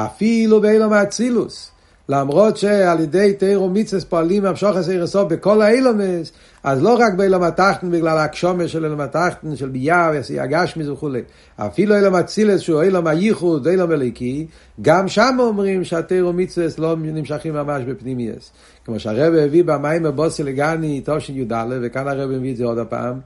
אפילו 0.04 0.60
באילום 0.60 0.92
האצילוס. 0.92 1.70
למרות 2.08 2.56
שעל 2.56 3.00
ידי 3.00 3.34
תירו 3.38 3.70
מצווה 3.70 4.02
פועלים 4.08 4.44
המשוך 4.44 4.76
עשר 4.76 5.02
הסוף 5.02 5.32
בכל 5.32 5.62
האילומס, 5.62 6.32
אז 6.64 6.82
לא 6.82 6.94
רק 6.94 7.14
באילום 7.14 7.42
התחתן 7.42 7.90
בגלל 7.90 8.18
הקשומה 8.18 8.68
של 8.68 8.84
אילום 8.84 9.00
התחתן, 9.00 9.56
של 9.56 9.68
ביאה 9.68 10.10
ועשייה 10.14 10.46
גשמיס 10.46 10.88
וכולי. 10.88 11.20
אפילו 11.56 11.96
אילום 11.96 12.14
אצילס 12.14 12.60
שהוא 12.60 12.82
אילום 12.82 13.06
הייחוד, 13.06 13.68
אילום 13.68 13.92
אליקי, 13.92 14.46
גם 14.82 15.08
שם 15.08 15.36
אומרים 15.38 15.84
שהתירו 15.84 16.32
מצווה 16.32 16.66
לא 16.78 16.96
נמשכים 16.98 17.54
ממש 17.54 17.84
בפנימייס. 17.84 18.52
כמו 18.84 19.00
שהרבא 19.00 19.38
הביא 19.38 19.64
במים 19.64 20.02
בבוסי 20.02 20.42
לגני 20.42 21.00
תושין 21.00 21.36
י"א, 21.36 21.66
וכאן 21.82 22.08
הרבא 22.08 22.36
מביא 22.36 22.52
את 22.52 22.56
זה 22.56 22.64
עוד 22.64 22.78
הפעם, 22.78 23.20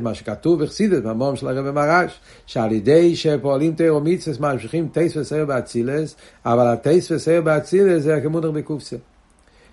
מה 0.00 0.14
שכתוב 0.14 0.62
בחסידת, 0.62 1.02
במום 1.02 1.36
של 1.36 1.48
הרב 1.48 1.70
מרש, 1.70 2.20
שעל 2.46 2.72
ידי 2.72 3.16
שפועלים 3.16 3.74
תירו 3.74 4.00
מצווה 4.00 4.52
ממשיכים 4.52 4.88
טייס 4.92 5.16
וסייר 5.16 5.44
באצילס, 5.44 6.16
אבל 6.44 6.66
הטייס 6.66 7.10
וסייר 7.10 7.40
באצילס 7.40 8.02
זה 8.02 8.20
כמונר 8.22 8.50
בקופסה. 8.50 8.96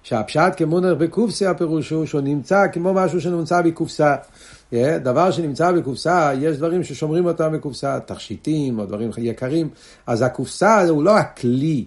שהפשט 0.04 0.54
כמונר 0.58 0.95
בקופסה 0.95 1.50
הפירוש 1.50 1.89
הוא 1.89 2.06
שהוא 2.06 2.21
נמצא 2.21 2.65
כמו 2.74 2.93
משהו 2.93 3.21
שנמצא 3.21 3.62
בקופסה. 3.62 4.15
דבר 4.74 5.32
שנמצא 5.32 5.71
בקופסה, 5.71 6.32
יש 6.39 6.58
דברים 6.58 6.84
ששומרים 6.84 7.26
אותם 7.26 7.52
בקופסה, 7.54 8.00
תכשיטים 8.00 8.80
או 8.80 8.86
דברים 8.86 9.10
יקרים, 9.17 9.69
אז 10.08 10.21
הקופסה 10.21 10.88
הוא 10.89 11.04
לא 11.04 11.17
הכלי, 11.17 11.86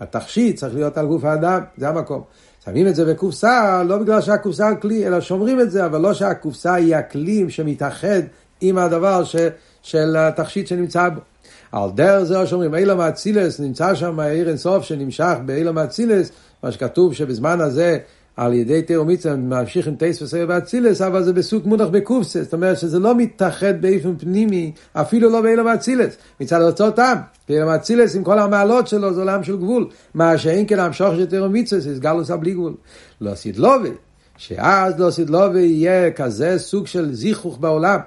התכשיט 0.00 0.56
צריך 0.56 0.74
להיות 0.74 0.98
על 0.98 1.06
גוף 1.06 1.24
האדם, 1.24 1.60
זה 1.76 1.88
המקום. 1.88 2.22
שמים 2.70 2.86
את 2.86 2.94
זה 2.94 3.04
בקופסה, 3.04 3.82
לא 3.82 3.98
בגלל 3.98 4.20
שהקופסה 4.20 4.74
כלי, 4.74 5.06
אלא 5.06 5.20
שומרים 5.20 5.60
את 5.60 5.70
זה, 5.70 5.86
אבל 5.86 6.00
לא 6.00 6.14
שהקופסה 6.14 6.74
היא 6.74 6.96
הכלי 6.96 7.44
שמתאחד 7.48 8.22
עם 8.60 8.78
הדבר 8.78 9.24
ש, 9.24 9.36
של 9.82 10.16
התכשיט 10.16 10.66
שנמצא 10.66 11.08
בו. 11.08 11.20
על 11.72 11.90
דרך 11.94 12.22
זה 12.22 12.46
שאומרים 12.46 12.74
אילם 12.74 13.00
אצילס, 13.00 13.60
נמצא 13.60 13.94
שם 13.94 14.20
העיר 14.20 14.48
אינסוף 14.48 14.84
שנמשך 14.84 15.34
באילם 15.46 15.78
אצילס, 15.78 16.30
מה 16.62 16.72
שכתוב 16.72 17.14
שבזמן 17.14 17.60
הזה 17.60 17.98
על 18.38 18.52
ידי 18.52 18.82
תאומיצה 18.82 19.36
ממשיך 19.36 19.88
עם 19.88 19.94
טייס 19.94 20.22
וסייר 20.22 20.46
באצילס, 20.46 21.02
אבל 21.02 21.22
זה 21.22 21.32
בסוג 21.32 21.66
מונח 21.66 21.88
בקופסס, 21.88 22.42
זאת 22.42 22.52
אומרת 22.52 22.78
שזה 22.78 22.98
לא 22.98 23.14
מתאחד 23.14 23.82
באופן 23.82 24.16
פנימי, 24.18 24.72
אפילו 24.92 25.30
לא 25.30 25.40
באילם 25.40 25.68
אצילס, 25.68 26.16
מצד 26.40 26.62
אותו 26.62 26.90
טעם. 26.90 27.16
באילם 27.48 27.68
אצילס 27.68 28.16
עם 28.16 28.24
כל 28.24 28.38
המעלות 28.38 28.88
שלו 28.88 29.14
זה 29.14 29.20
עולם 29.20 29.42
של 29.44 29.56
גבול, 29.56 29.88
מה 30.14 30.38
שאין 30.38 30.64
כן 30.68 30.78
המשוך 30.78 31.14
של 31.16 31.26
תאומיצה, 31.26 31.80
זה 31.80 31.96
סגלוס 31.96 32.30
בלי 32.30 32.54
גבול. 32.54 32.74
לא 33.20 33.34
סידלובי, 33.34 33.90
שאז 34.36 35.00
לא 35.00 35.10
סידלובי 35.10 35.60
יהיה 35.60 36.10
כזה 36.10 36.58
סוג 36.58 36.86
של 36.86 37.14
זיכוך 37.14 37.58
בעולם. 37.60 37.98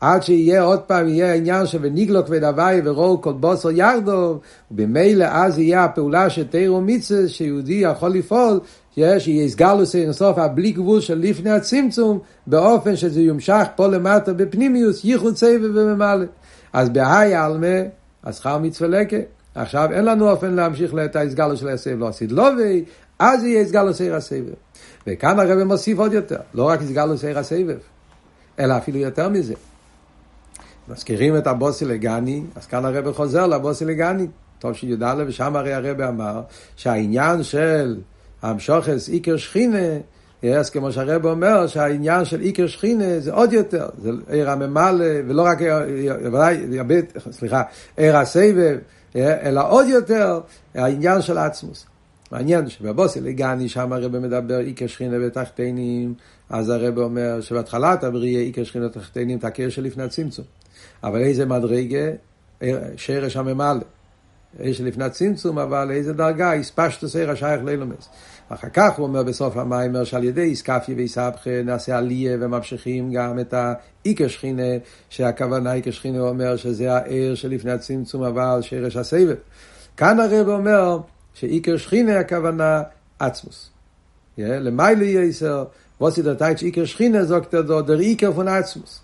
עד 0.00 0.22
שיהיה 0.22 0.62
עוד 0.62 0.80
פעם, 0.80 1.08
יהיה 1.08 1.32
העניין 1.32 1.66
שבניגלו 1.66 2.26
כבד 2.26 2.44
הוואי 2.44 2.80
ורואו 2.84 3.22
כל 3.22 3.32
בוסו 3.32 3.70
ירדו, 3.70 4.38
ובמילא 4.70 5.24
אז 5.24 5.58
יהיה 5.58 5.84
הפעולה 5.84 6.30
של 6.30 6.46
תירו 6.46 6.80
מצווה 6.80 7.28
שיהודי 7.28 7.72
יכול 7.74 8.10
לפעול, 8.10 8.60
יהיה 8.96 9.48
סגלוס 9.48 9.94
אינסוף 9.94 10.38
הבלי 10.38 10.72
גבול 10.72 11.00
של 11.00 11.18
לפני 11.18 11.50
הצמצום, 11.50 12.18
באופן 12.46 12.96
שזה 12.96 13.20
יומשך 13.20 13.66
פה 13.76 13.86
למטה 13.86 14.32
בפנימיוס, 14.32 15.04
ייחוד 15.04 15.36
סבב 15.36 15.70
וממלא. 15.74 16.24
אז 16.72 16.88
בהאי 16.88 17.34
עלמה, 17.34 17.66
אז 18.22 18.36
שכר 18.36 18.58
מצווה 18.58 18.88
לקה. 18.88 19.16
עכשיו 19.54 19.88
אין 19.92 20.04
לנו 20.04 20.30
אופן 20.30 20.54
להמשיך 20.54 20.94
את 21.04 21.16
ההסגלוס 21.16 21.60
של 21.60 21.68
הסבב, 21.68 21.98
לא 21.98 22.08
עשית 22.08 22.32
לא 22.32 22.48
וי, 22.58 22.84
אז 23.18 23.44
יהיה 23.44 23.62
הסגלוס 23.62 24.00
עיר 24.00 24.14
הסבב. 24.14 24.54
וכאן 25.06 25.38
הרב 25.38 25.62
מוסיף 25.62 25.98
עוד 25.98 26.12
יותר, 26.12 26.36
לא 26.54 26.68
רק 26.68 26.80
הסגלוס 26.82 27.24
עיר 27.24 27.38
הסבב, 27.38 27.78
אלא 28.58 28.76
אפילו 28.76 28.98
יותר 28.98 29.28
מזה. 29.28 29.54
מזכירים 30.88 31.36
את 31.36 31.46
הבוסי 31.46 31.84
לגני, 31.84 32.42
אז 32.56 32.66
כאן 32.66 32.84
הרב 32.84 33.12
חוזר 33.12 33.46
לבוסי 33.46 33.84
לגני, 33.84 34.26
טוב 34.58 34.72
שי"א, 34.72 35.14
ושם 35.26 35.56
הרי 35.56 35.72
הרב 35.72 36.00
אמר 36.00 36.42
שהעניין 36.76 37.42
של 37.42 37.96
המשוכס 38.42 39.08
איקר 39.08 39.36
שכינה, 39.36 39.98
אז 40.56 40.70
כמו 40.70 40.92
שהרב 40.92 41.26
אומר 41.26 41.66
שהעניין 41.66 42.24
של 42.24 42.40
איקר 42.40 42.66
שכינה 42.66 43.20
זה 43.20 43.32
עוד 43.32 43.52
יותר, 43.52 43.88
זה 44.02 44.10
עיר 44.28 44.50
הממלא, 44.50 45.04
ולא 45.28 45.42
רק, 45.42 45.58
סליחה, 47.30 47.62
עיר 47.96 48.16
הסבב, 48.16 48.78
אלא 49.16 49.70
עוד 49.70 49.88
יותר 49.88 50.40
העניין 50.74 51.22
של 51.22 51.38
עצמוס. 51.38 51.86
מעניין 52.32 52.68
שבבוסי 52.68 53.20
לגני 53.20 53.68
שם 53.68 53.92
הרב 53.92 54.18
מדבר 54.18 54.60
איקר 54.60 54.86
שכינה 54.86 55.18
בתחתינים, 55.18 56.14
אז 56.50 56.68
הרב 56.68 56.98
אומר 56.98 57.40
שבהתחלת 57.40 58.04
הבריאה 58.04 58.40
איקר 58.40 58.64
שכינה 58.64 58.88
בתחתינים 58.88 59.38
את 59.38 59.44
הקשר 59.44 59.68
שלפני 59.68 60.02
הצמצום. 60.02 60.44
אבל 61.04 61.20
איזה 61.20 61.46
מדרגה? 61.46 62.10
שרש 62.96 63.36
הממלא. 63.36 63.80
יש 64.58 64.80
לפני 64.80 65.04
הצמצום, 65.04 65.58
אבל 65.58 65.90
איזה 65.90 66.12
דרגה? 66.12 66.54
הספשטוס 66.54 67.16
עיר 67.16 67.30
השייך 67.30 67.64
לאילומס. 67.64 68.08
אחר 68.48 68.68
כך 68.68 68.98
הוא 68.98 69.06
אומר 69.06 69.22
בסוף 69.22 69.56
המיימר 69.56 70.04
שעל 70.04 70.24
ידי 70.24 70.42
איסקפיה 70.42 70.94
ואיסבכה 70.96 71.62
נעשה 71.64 71.98
עלייה 71.98 72.36
וממשיכים 72.40 73.12
גם 73.12 73.38
את 73.38 73.54
האיקר 73.54 74.28
שכינה, 74.28 74.62
שהכוונה 75.08 75.74
איקר 75.74 75.90
שכינה 75.90 76.20
אומר 76.20 76.56
שזה 76.56 76.92
העיר 76.92 77.34
שלפני 77.34 77.70
הצמצום, 77.70 78.22
אבל 78.22 78.58
שרש 78.62 78.96
הסבב. 78.96 79.36
כאן 79.96 80.20
הרב 80.20 80.48
אומר 80.48 80.98
שאיקר 81.34 81.76
שכינה 81.76 82.18
הכוונה 82.18 82.82
עצמוס. 83.18 83.70
למיילי 84.38 85.06
יסר, 85.06 85.64
ווסי 86.00 86.22
דר 86.22 86.34
טייץ' 86.34 86.62
איקר 86.62 86.84
שכינה 86.84 87.24
זוגת 87.24 87.54
דו 87.54 87.82
דר 87.82 88.00
איקר 88.00 88.32
פון 88.32 88.48
עצמוס. 88.48 89.00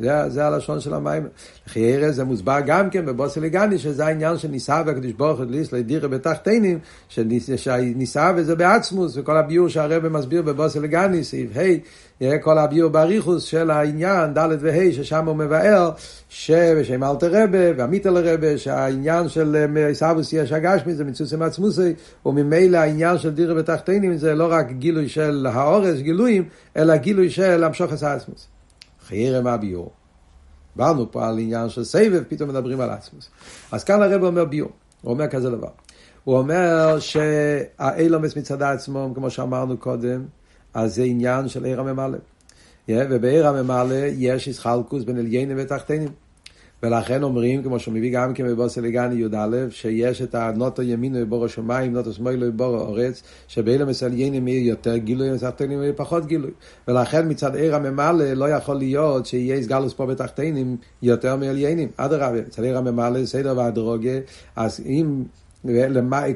זה, 0.00 0.28
זה 0.28 0.46
הלשון 0.46 0.80
של 0.80 0.94
המים. 0.94 1.28
חיירה 1.66 2.12
זה 2.12 2.24
מוסבר 2.24 2.58
גם 2.66 2.90
כן 2.90 3.06
בבוסי 3.06 3.40
לגני, 3.40 3.78
שזה 3.78 4.06
העניין 4.06 4.38
של 4.38 4.48
נישא 4.48 4.82
והקדוש 4.86 5.12
ברוך 5.12 5.38
הוא 5.38 5.46
ליס 5.48 5.72
לדירה 5.72 6.08
בתחתינים, 6.08 6.78
שנישא 7.08 8.32
וזה 8.36 8.56
בעצמוס, 8.56 9.16
וכל 9.16 9.36
הביור 9.36 9.68
שהרבא 9.68 10.08
מסביר 10.08 10.42
בבוסי 10.42 10.80
לגני, 10.80 11.24
סעיף 11.24 11.50
ה', 11.56 12.38
כל 12.40 12.58
הביור 12.58 12.90
באריכוס 12.90 13.42
של 13.42 13.70
העניין, 13.70 14.34
ד' 14.34 14.48
וה', 14.60 14.92
ששם 14.92 15.26
הוא 15.26 15.36
מבאר, 15.36 15.90
שבשם 16.28 17.04
אלתר 17.04 17.30
רבה 17.32 17.58
ועמיתל 17.76 18.16
רבה, 18.16 18.58
שהעניין 18.58 19.28
של 19.28 19.66
עיסאוויס 19.88 20.32
יש 20.32 20.52
הגשמי, 20.52 20.94
זה 20.94 21.04
מצוס 21.04 21.32
עם 21.32 21.42
עצמוסי, 21.42 21.92
וממילא 22.26 22.78
העניין 22.78 23.18
של 23.18 23.30
דירה 23.30 23.54
בתחתינים 23.54 24.16
זה 24.16 24.34
לא 24.34 24.48
רק 24.50 24.70
גילוי 24.70 25.08
של 25.08 25.46
האורס, 25.52 26.00
גילויים, 26.00 26.44
אלא 26.76 26.96
גילוי 26.96 27.30
של 27.30 27.64
המשוך 27.64 27.92
עצמוס. 27.92 28.59
חיירם 29.10 29.46
הביור. 29.46 29.90
דיברנו 30.76 31.12
פה 31.12 31.28
על 31.28 31.38
עניין 31.38 31.68
של 31.68 31.84
סבב, 31.84 32.22
פתאום 32.28 32.48
מדברים 32.48 32.80
על 32.80 32.90
עצמוס. 32.90 33.30
אז 33.72 33.84
כאן 33.84 34.02
הרב 34.02 34.22
אומר 34.22 34.44
ביור, 34.44 34.70
הוא 35.02 35.12
אומר 35.12 35.28
כזה 35.28 35.50
דבר. 35.50 35.68
הוא 36.24 36.38
אומר 36.38 36.98
שהאילומס 36.98 38.36
מצד 38.36 38.62
עצמו, 38.62 39.12
כמו 39.14 39.30
שאמרנו 39.30 39.76
קודם, 39.76 40.24
אז 40.74 40.94
זה 40.94 41.02
עניין 41.02 41.48
של 41.48 41.64
עיר 41.64 41.80
הממלא. 41.80 42.18
ובעיר 42.88 43.48
הממלא 43.48 43.96
יש 44.16 44.48
איסחלקוס 44.48 45.04
בין 45.04 45.18
עליינים 45.18 45.56
ותחתינים. 45.60 46.08
ולכן 46.82 47.22
אומרים, 47.22 47.62
כמו 47.62 47.78
שהוא 47.78 47.94
מביא 47.94 48.12
גם 48.12 48.34
כן 48.34 48.48
בבוסר 48.48 48.80
לגני 48.80 49.14
י"א, 49.14 49.70
שיש 49.70 50.22
את 50.22 50.34
הנוטו 50.34 50.82
ימינו 50.82 51.18
בבור 51.20 51.44
השמיים, 51.44 51.92
נוטו 51.92 52.12
שמאלו 52.12 52.52
בבור 52.52 52.76
האורץ, 52.76 53.22
שבאלה 53.48 53.84
מסליינים 53.84 54.48
יהיה 54.48 54.68
יותר 54.68 54.96
גילוי, 54.96 55.32
ותחתינים 55.32 55.82
יהיה 55.82 55.92
פחות 55.92 56.26
גילוי. 56.26 56.50
ולכן 56.88 57.30
מצד 57.30 57.56
עיר 57.56 57.76
הממלא 57.76 58.32
לא 58.32 58.48
יכול 58.48 58.76
להיות 58.76 59.26
שיהיה 59.26 59.56
איסגלוס 59.56 59.92
פה 59.92 60.06
בתחתינים 60.06 60.76
יותר 61.02 61.36
מעליינים. 61.36 61.88
אדרבה, 61.96 62.38
אצל 62.38 62.64
עיר 62.64 62.78
הממלא 62.78 63.26
סדר 63.26 63.54
והדרוגה, 63.56 64.18
אז 64.56 64.80
אם 64.86 65.24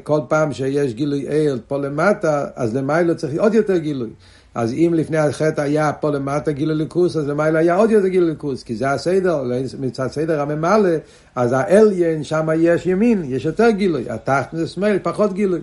כל 0.02 0.20
פעם 0.28 0.52
שיש 0.52 0.94
גילוי 0.94 1.28
עיר 1.28 1.58
פה 1.68 1.78
למטה, 1.78 2.46
אז 2.56 2.76
למה 2.76 3.02
לא 3.02 3.14
צריך 3.14 3.40
עוד 3.40 3.54
יותר 3.54 3.78
גילוי. 3.78 4.10
אז 4.54 4.72
אם 4.72 4.90
לפני 4.96 5.18
החטא 5.18 5.60
היה 5.60 5.92
פה 5.92 6.10
למטה 6.10 6.52
גילוי 6.52 6.76
ליכוס, 6.76 7.16
אז 7.16 7.28
למעלה 7.28 7.58
היה 7.58 7.74
עוד 7.74 7.90
יותר 7.90 8.08
גילוי 8.08 8.30
ליכוס, 8.30 8.62
כי 8.62 8.76
זה 8.76 8.90
הסדר, 8.90 9.44
מצד 9.80 10.06
סדר 10.06 10.40
הממלא, 10.40 10.90
אז 11.34 11.52
האליין, 11.52 12.24
שם 12.24 12.48
יש 12.58 12.86
ימין, 12.86 13.22
יש 13.26 13.44
יותר 13.44 13.70
גילוי, 13.70 14.10
התחת 14.10 14.48
זה 14.52 14.68
שמאל, 14.68 14.98
פחות 15.02 15.32
גילוי. 15.32 15.60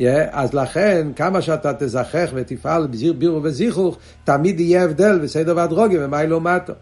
Yeah, 0.00 0.02
אז 0.32 0.54
לכן, 0.54 1.08
כמה 1.16 1.42
שאתה 1.42 1.72
תזכח 1.78 2.30
ותפעל 2.34 2.86
בירו 2.86 3.42
וזיכוך, 3.42 3.98
תמיד 4.24 4.60
יהיה 4.60 4.84
הבדל 4.84 5.18
בסדר 5.18 5.56
והדרוגים, 5.56 6.00
ומה 6.02 6.24
לא 6.24 6.40
מטו. 6.40 6.72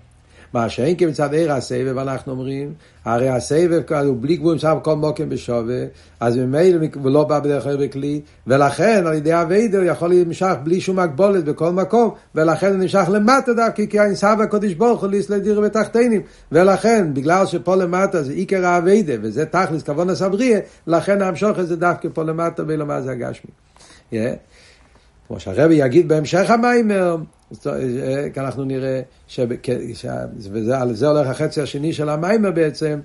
מה 0.53 0.69
שאין 0.69 0.97
כמצד 0.99 1.35
עיר 1.35 1.53
הסבב, 1.53 1.99
אנחנו 1.99 2.33
אומרים, 2.33 2.73
הרי 3.05 3.29
הסבב 3.29 3.93
הוא 3.93 4.17
בלי 4.21 4.37
גבול 4.37 4.59
שם 4.59 4.79
כל 4.83 4.97
מוקם 4.97 5.29
בשווה, 5.29 5.85
אז 6.21 6.37
ממילא 6.37 6.87
הוא 6.95 7.11
לא 7.11 7.25
בא 7.25 7.41
בדרך 7.41 7.63
כלל 7.63 7.87
בכלי, 7.87 8.21
ולכן 8.47 9.07
על 9.07 9.15
ידי 9.15 9.43
אביידר 9.43 9.83
יכול 9.83 10.09
להימשך 10.09 10.55
בלי 10.63 10.81
שום 10.81 10.99
הגבולת 10.99 11.45
בכל 11.45 11.71
מקום, 11.71 12.11
ולכן 12.35 12.69
הוא 12.69 12.77
נמשך 12.77 13.05
למטה 13.13 13.53
דווקא, 13.53 13.87
כי 13.87 14.01
אין 14.01 14.15
סבא 14.15 14.47
קודש 14.47 14.73
ברוך 14.73 15.03
הוא 15.03 15.11
לסלדיר 15.11 15.61
בתחתינים, 15.61 16.23
ולכן, 16.53 17.15
בגלל 17.15 17.47
שפה 17.47 17.77
למטה 17.77 18.23
זה 18.23 18.33
עיקר 18.33 18.67
האביידר, 18.67 19.19
וזה 19.23 19.47
תכלס 19.47 19.83
כבון 19.83 20.11
הסבריה, 20.11 20.59
לכן 20.87 21.23
המשוך 21.23 21.63
זה 21.63 21.77
דווקא 21.77 22.09
פה 22.15 22.23
למטה 22.23 22.63
ולמה 22.67 23.01
זה 23.01 23.13
הגשמי. 23.13 23.51
Yeah. 24.13 24.17
כמו 25.29 25.41
שהרבי 25.41 25.75
יגיד 25.75 26.09
בהמשך 26.09 26.51
המיימר, 26.51 27.17
אנחנו 28.37 28.65
נראה, 28.65 29.01
ועל 30.53 30.95
זה 30.95 31.09
הולך 31.09 31.27
החצי 31.27 31.61
השני 31.61 31.93
של 31.93 32.09
המיימר 32.09 32.51
בעצם, 32.51 33.01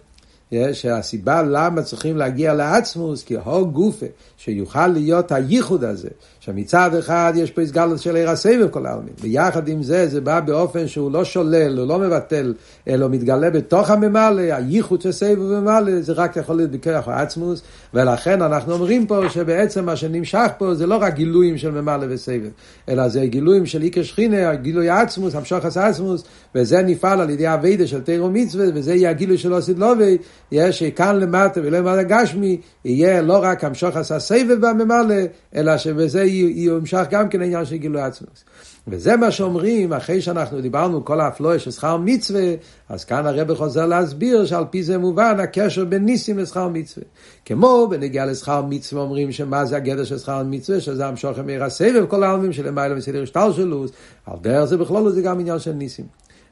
שהסיבה 0.74 1.44
למה 1.44 1.82
צריכים 1.82 2.18
להגיע 2.18 2.54
לעצמוס, 2.54 3.24
כי 3.24 3.36
הו 3.36 3.72
גופה, 3.72 4.06
שיוכל 4.38 4.88
להיות 4.88 5.32
הייחוד 5.32 5.84
הזה, 5.84 6.10
שמצד 6.46 6.96
אחד 7.00 7.34
יש 7.36 7.52
פה 7.52 7.62
הסגלות 7.62 8.00
של 8.00 8.16
עיר 8.16 8.30
הסבב 8.30 8.68
כל 8.72 8.86
העלמין, 8.86 9.14
ויחד 9.22 9.68
עם 9.68 9.84
זה, 9.84 10.08
זה 10.08 10.22
בא 10.22 10.40
באופן 10.40 10.88
שהוא 10.88 11.12
לא 11.12 11.24
שולל, 11.24 11.78
הוא 11.80 11.88
לא 11.88 12.00
מבטל, 12.00 12.54
אלא 12.88 13.10
מתגלה 13.10 13.50
בתוך 13.50 13.90
הממלא, 13.90 14.42
הייחוד 14.42 15.02
של 15.02 15.12
סבב 15.12 15.40
וממלא, 15.40 16.02
זה 16.02 16.14
רק 16.14 16.38
יכול 16.38 16.56
להיות 16.56 16.72
בכרך 16.72 17.08
העצמוס, 17.08 17.62
ולכן 17.94 18.42
אנחנו 18.42 18.74
אומרים 18.74 19.06
פה 19.06 19.30
שבעצם 19.30 19.86
מה 19.86 19.96
שנמשך 19.96 20.48
פה 20.58 20.76
זה 20.76 20.88
לא 20.88 20.96
רק 21.02 21.16
גילויים 21.16 21.58
של 21.58 21.72
ממלא 21.72 22.06
וסבב, 22.10 22.50
אלא 22.90 23.08
זה 23.08 23.26
גילויים 23.26 23.66
של 23.66 23.82
איקר 23.82 24.04
שכינה, 24.04 24.56
גילוי 24.56 24.90
עצמוס, 24.90 25.36
המשוך 25.36 25.66
עצמוס, 25.66 26.24
וזה 26.56 26.82
נפעל 26.82 27.22
על 27.22 27.30
ידי 27.30 27.54
אביידה 27.54 27.88
של 27.88 28.02
תירו 28.02 28.30
מצווה, 28.30 28.66
וזה 28.74 28.94
יהיה 28.94 29.10
הגילוי 29.10 29.38
של 29.38 29.54
עושית 29.54 29.80
לובי, 29.80 30.18
יש 30.52 30.80
שכאן 30.80 31.20
למטה 31.20 31.62
ולמטה 31.64 32.04
גשמי, 32.04 32.58
יהיה 32.86 33.22
לא 33.22 33.40
רק 33.44 33.64
המשוך 33.64 33.98
עשה 33.98 34.20
סבב 34.20 34.66
בממלא, 34.66 35.16
אלא 35.56 35.78
שבזה 35.78 36.33
ימשך 36.56 37.04
גם 37.12 37.30
כן 37.30 37.42
העניין 37.42 37.66
של 37.66 37.76
גילוי 37.76 38.02
עצמוס. 38.02 38.44
וזה 38.88 39.16
מה 39.16 39.32
שאומרים, 39.32 39.94
אחרי 39.94 40.22
שאנחנו 40.22 40.62
דיברנו 40.62 41.06
כל 41.06 41.22
האפלואה 41.22 41.60
של 41.60 41.72
שכר 41.72 41.98
מצווה, 41.98 42.54
אז 42.90 43.06
כאן 43.06 43.26
הרב 43.26 43.54
חוזר 43.54 43.86
להסביר 43.86 44.46
שעל 44.46 44.66
פי 44.70 44.84
זה 44.84 44.98
מובן 44.98 45.40
הקשר 45.40 45.86
בין 45.86 46.06
ניסים 46.06 46.38
לשכר 46.38 46.68
מצווה. 46.68 47.06
כמו 47.46 47.88
בנגיעה 47.90 48.26
לשכר 48.26 48.62
מצווה 48.62 49.02
אומרים 49.02 49.32
שמה 49.32 49.66
זה 49.66 49.78
הגדר 49.78 50.04
של 50.04 50.18
שכר 50.18 50.44
מצווה, 50.44 50.82
שזה 50.82 51.06
המשוך 51.06 51.40
עם 51.40 51.50
הסבב 51.62 52.06
כל 52.08 52.24
העלמים 52.24 52.54
שלמעלה 52.54 52.96
מסדר 52.96 53.26
שטר 53.26 53.52
שלוס, 53.52 53.92
על 54.26 54.38
דרך 54.42 54.66
זה 54.66 54.78
בכלול 54.78 55.12
זה 55.12 55.22
גם 55.22 55.40
עניין 55.40 55.60
של 55.60 55.72
ניסים. 55.72 56.06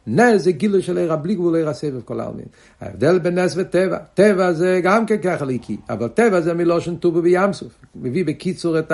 נס 0.07 0.41
זה 0.41 0.51
גילוי 0.51 0.81
של 0.81 0.97
עיר 0.97 1.15
בלי 1.15 1.35
גבול 1.35 1.55
עיר 1.55 1.69
הסבב 1.69 2.01
כל 2.01 2.19
העלמין. 2.19 2.45
ההבדל 2.81 3.19
בין 3.19 3.39
נס 3.39 3.53
וטבע, 3.57 3.97
טבע 4.13 4.53
זה 4.53 4.79
גם 4.83 5.05
כן 5.05 5.17
ככה 5.17 5.45
ליקי, 5.45 5.77
אבל 5.89 6.07
טבע 6.07 6.41
זה 6.41 6.53
מלושן 6.53 6.95
טובה 6.95 7.21
בים 7.21 7.53
סוף. 7.53 7.71
מביא 7.95 8.25
בקיצור 8.25 8.79
את 8.79 8.91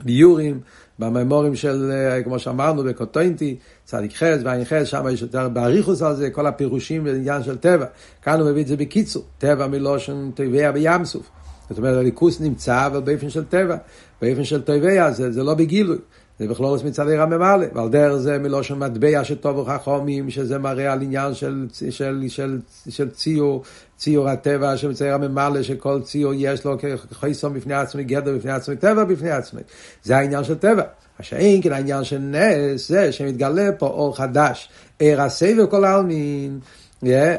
הביורים 0.00 0.60
במימורים 0.98 1.56
של, 1.56 1.92
כמו 2.24 2.38
שאמרנו, 2.38 2.84
בקוטוינטי, 2.84 3.56
צדיק 3.84 4.16
חס 4.16 4.38
ועין 4.44 4.64
חס, 4.64 4.86
שם 4.86 5.04
יש 5.12 5.22
יותר 5.22 5.48
באריכוס 5.48 6.02
על 6.02 6.16
זה, 6.16 6.30
כל 6.30 6.46
הפירושים 6.46 7.04
בעניין 7.04 7.42
של 7.42 7.56
טבע. 7.56 7.86
כאן 8.22 8.40
הוא 8.40 8.50
מביא 8.50 8.62
את 8.62 8.66
זה 8.66 8.76
בקיצור, 8.76 9.24
טבע 9.38 9.66
מלושן 9.66 10.30
טבע 10.34 10.70
בים 10.70 11.04
סוף. 11.04 11.30
זאת 11.68 11.78
אומרת, 11.78 11.96
הליכוס 11.96 12.40
נמצא, 12.40 12.86
אבל 12.86 13.00
באופן 13.00 13.30
של 13.30 13.44
טבע. 13.44 13.76
באופן 14.22 14.44
של 14.44 14.62
טבע 14.62 15.10
זה, 15.10 15.32
זה 15.32 15.42
לא 15.42 15.54
בגילוי. 15.54 15.98
זה 16.38 16.48
בכלולוס 16.48 16.84
מצד 16.84 17.08
עיר 17.08 17.22
הממלא, 17.22 17.66
ועל 17.74 17.88
דרך 17.88 18.16
זה 18.16 18.38
מלושן 18.38 18.74
מטבע 18.74 19.24
שטובו 19.24 19.64
חכומים, 19.64 20.30
שזה 20.30 20.58
מראה 20.58 20.92
על 20.92 21.02
עניין 21.02 21.34
של, 21.34 21.66
של, 21.90 22.24
של, 22.28 22.58
של, 22.88 23.10
ציור, 23.10 23.62
ציור 23.98 24.28
הטבע 24.28 24.76
של 24.76 24.88
מצד 24.88 25.04
עיר 25.04 25.14
הממלא, 25.14 25.62
שכל 25.62 26.00
ציור 26.02 26.32
יש 26.36 26.64
לו 26.64 26.76
כחיסון 27.10 27.54
בפני 27.54 27.74
עצמי, 27.74 28.04
גדר 28.04 28.36
בפני 28.36 28.52
עצמי, 28.52 28.76
טבע 28.76 29.04
בפני 29.04 29.30
עצמי. 29.30 29.60
זה 30.02 30.16
העניין 30.16 30.44
של 30.44 30.54
טבע. 30.54 30.82
מה 31.18 31.24
שאין 31.24 31.62
כן 31.62 31.72
העניין 31.72 32.04
של 32.04 32.18
נס, 32.18 32.88
זה 32.88 33.12
שמתגלה 33.12 33.72
פה 33.78 33.86
אור 33.86 34.16
חדש. 34.16 34.68
עיר 34.98 35.22
הסבב 35.22 35.66
כל 35.66 35.84
העלמין. 35.84 36.60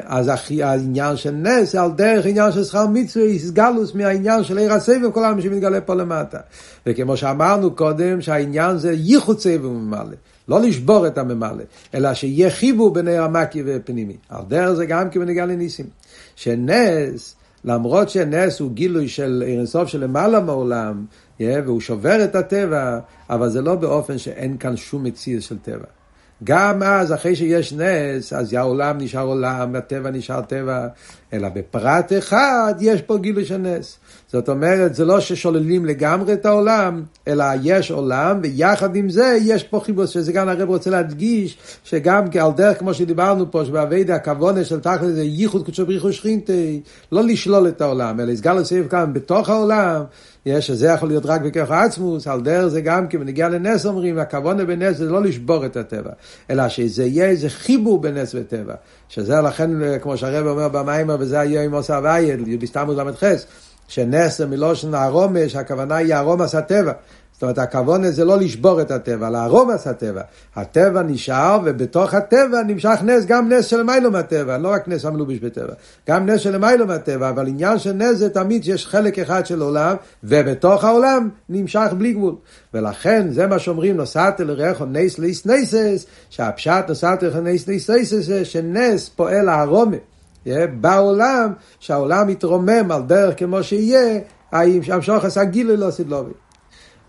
אז 0.04 0.30
העניין 0.62 1.16
של 1.16 1.30
נס 1.30 1.74
על 1.74 1.90
דרך 1.90 2.26
עניין 2.26 2.52
של 2.52 2.64
שכר 2.64 2.86
מצווה 2.86 3.24
יסגלוס 3.24 3.94
מהעניין 3.94 4.44
של 4.44 4.58
עיר 4.58 4.72
הסבב 4.72 5.10
כל 5.10 5.24
העם 5.24 5.40
שמתגלה 5.40 5.80
פה 5.80 5.94
למטה. 5.94 6.38
וכמו 6.86 7.16
שאמרנו 7.16 7.74
קודם 7.74 8.20
שהעניין 8.20 8.78
זה 8.78 8.92
ייחוד 8.92 9.40
סבב 9.40 9.66
ממלא. 9.66 10.16
לא 10.48 10.60
לשבור 10.60 11.06
את 11.06 11.18
הממלא, 11.18 11.64
אלא 11.94 12.14
שיהיה 12.14 12.50
חיבור 12.50 12.92
בין 12.92 13.08
עיר 13.08 13.22
המקי 13.22 13.62
ופנימי. 13.66 14.16
על 14.28 14.42
דרך 14.48 14.72
זה 14.72 14.86
גם 14.86 15.10
כבנגע 15.10 15.46
לניסים. 15.46 15.86
שנס, 16.36 17.36
למרות 17.64 18.10
שנס 18.10 18.60
הוא 18.60 18.72
גילוי 18.72 19.08
של 19.08 19.42
עיר 19.46 19.58
אינסוף 19.58 19.88
של 19.88 20.04
למעלה 20.04 20.40
מעולם, 20.40 21.04
והוא 21.40 21.80
שובר 21.80 22.24
את 22.24 22.34
הטבע, 22.34 22.98
אבל 23.30 23.48
זה 23.48 23.62
לא 23.62 23.74
באופן 23.74 24.18
שאין 24.18 24.56
כאן 24.56 24.76
שום 24.76 25.04
מציאות 25.04 25.42
של 25.42 25.58
טבע. 25.58 25.97
גם 26.44 26.82
אז, 26.82 27.12
אחרי 27.12 27.36
שיש 27.36 27.72
נס, 27.72 28.32
אז 28.32 28.52
העולם 28.52 28.98
נשאר 28.98 29.26
עולם, 29.26 29.76
הטבע 29.76 30.10
נשאר 30.10 30.40
טבע, 30.40 30.86
אלא 31.32 31.48
בפרט 31.48 32.12
אחד 32.18 32.74
יש 32.80 33.02
פה 33.02 33.18
גילוי 33.18 33.44
של 33.44 33.56
נס. 33.56 33.98
זאת 34.32 34.48
אומרת, 34.48 34.94
זה 34.94 35.04
לא 35.04 35.20
ששוללים 35.20 35.84
לגמרי 35.84 36.32
את 36.32 36.46
העולם, 36.46 37.02
אלא 37.28 37.44
יש 37.62 37.90
עולם, 37.90 38.38
ויחד 38.42 38.96
עם 38.96 39.10
זה 39.10 39.36
יש 39.40 39.62
פה 39.62 39.80
חיבור, 39.80 40.06
שזה 40.06 40.32
גם 40.32 40.48
הרב 40.48 40.68
רוצה 40.68 40.90
להדגיש, 40.90 41.58
שגם 41.84 42.24
על 42.40 42.52
דרך 42.56 42.78
כמו 42.78 42.94
שדיברנו 42.94 43.50
פה, 43.50 43.64
שבאביידה 43.64 44.14
הכוונה 44.14 44.64
של 44.64 44.80
תכל'ס 44.80 45.14
זה 45.14 45.22
ייחוד 45.22 45.66
קדשו 45.66 45.86
בריחו 45.86 46.12
שכינתי, 46.12 46.80
לא 47.12 47.22
לשלול 47.22 47.68
את 47.68 47.80
העולם, 47.80 48.20
אלא 48.20 48.32
יסגל 48.32 48.52
לסעיף 48.52 48.88
כאן 48.88 49.12
בתוך 49.12 49.48
העולם, 49.48 50.02
יש, 50.46 50.66
שזה 50.66 50.86
יכול 50.86 51.08
להיות 51.08 51.26
רק 51.26 51.40
בכוח 51.40 51.70
העצמוס, 51.70 52.26
על 52.26 52.40
דרך 52.40 52.66
זה 52.66 52.80
גם 52.80 53.08
כי 53.08 53.18
בנגיע 53.18 53.48
לנס 53.48 53.86
אומרים, 53.86 54.18
הכוונה 54.18 54.64
בנס 54.64 54.96
זה 54.96 55.04
לא 55.04 55.22
לשבור 55.22 55.66
את 55.66 55.76
הטבע, 55.76 56.10
אלא 56.50 56.68
שזה 56.68 57.04
יהיה 57.04 57.24
איזה 57.28 57.48
חיבור 57.48 58.00
בנס 58.00 58.34
וטבע, 58.34 58.74
שזה 59.08 59.40
לכן, 59.40 59.98
כמו 60.00 60.16
שהרב 60.16 60.46
אומר 60.46 60.68
במיימר, 60.68 61.16
וזה 61.18 61.40
היה 61.40 61.62
עם 61.62 61.74
עושה 61.74 62.00
וייל, 62.02 62.56
בסתמוס 62.56 62.96
ל"ח, 62.98 63.22
שנס 63.88 64.38
זה 64.38 64.46
מלושן 64.46 64.94
הרומש, 64.94 65.56
הכוונה 65.56 65.96
היא 65.96 66.14
הרומס 66.14 66.54
הטבע. 66.54 66.92
זאת 67.38 67.42
אומרת, 67.42 67.58
הכוונה 67.58 68.10
זה 68.10 68.24
לא 68.24 68.38
לשבור 68.38 68.80
את 68.80 68.90
הטבע, 68.90 69.30
להרומס 69.30 69.86
הטבע. 69.86 70.22
הטבע 70.56 71.02
נשאר, 71.02 71.60
ובתוך 71.64 72.14
הטבע 72.14 72.62
נמשך 72.66 72.98
נס, 73.04 73.24
גם 73.24 73.52
נס 73.52 73.66
של 73.66 73.82
מיילו 73.82 74.10
מהטבע, 74.10 74.58
לא 74.58 74.68
רק 74.68 74.88
נס 74.88 75.04
המלובש 75.04 75.38
בטבע, 75.38 75.72
גם 76.08 76.26
נס 76.26 76.40
של 76.40 76.58
מיילו 76.58 76.86
מהטבע, 76.86 77.28
אבל 77.28 77.48
עניין 77.48 77.78
של 77.78 77.92
נס 77.92 78.16
זה 78.16 78.30
תמיד 78.30 78.64
שיש 78.64 78.86
חלק 78.86 79.18
אחד 79.18 79.46
של 79.46 79.62
עולם, 79.62 79.96
ובתוך 80.24 80.84
העולם 80.84 81.28
נמשך 81.48 81.88
בלי 81.98 82.12
גבול. 82.12 82.34
ולכן, 82.74 83.26
זה 83.30 83.46
מה 83.46 83.58
שאומרים, 83.58 83.96
נוסעת 83.96 84.40
לרחו 84.40 84.84
נס 84.84 85.18
ליס 85.18 85.46
נסס, 85.46 86.06
שהפשט 86.30 86.84
נוסעת 86.88 87.22
לרחו 87.22 87.40
נס 87.40 87.68
ליס 87.68 87.90
נסס, 87.90 88.28
שנס 88.44 89.08
פועל 89.08 89.44
להרומה. 89.44 89.96
בעולם, 90.80 91.52
שהעולם 91.80 92.28
יתרומם 92.28 92.90
על 92.92 93.02
דרך 93.02 93.38
כמו 93.38 93.62
שיהיה, 93.62 94.20
המשוך 94.52 95.24
עשה 95.24 95.44
גילוי 95.44 95.76
לא 95.76 95.90
סדלובי. 95.90 96.32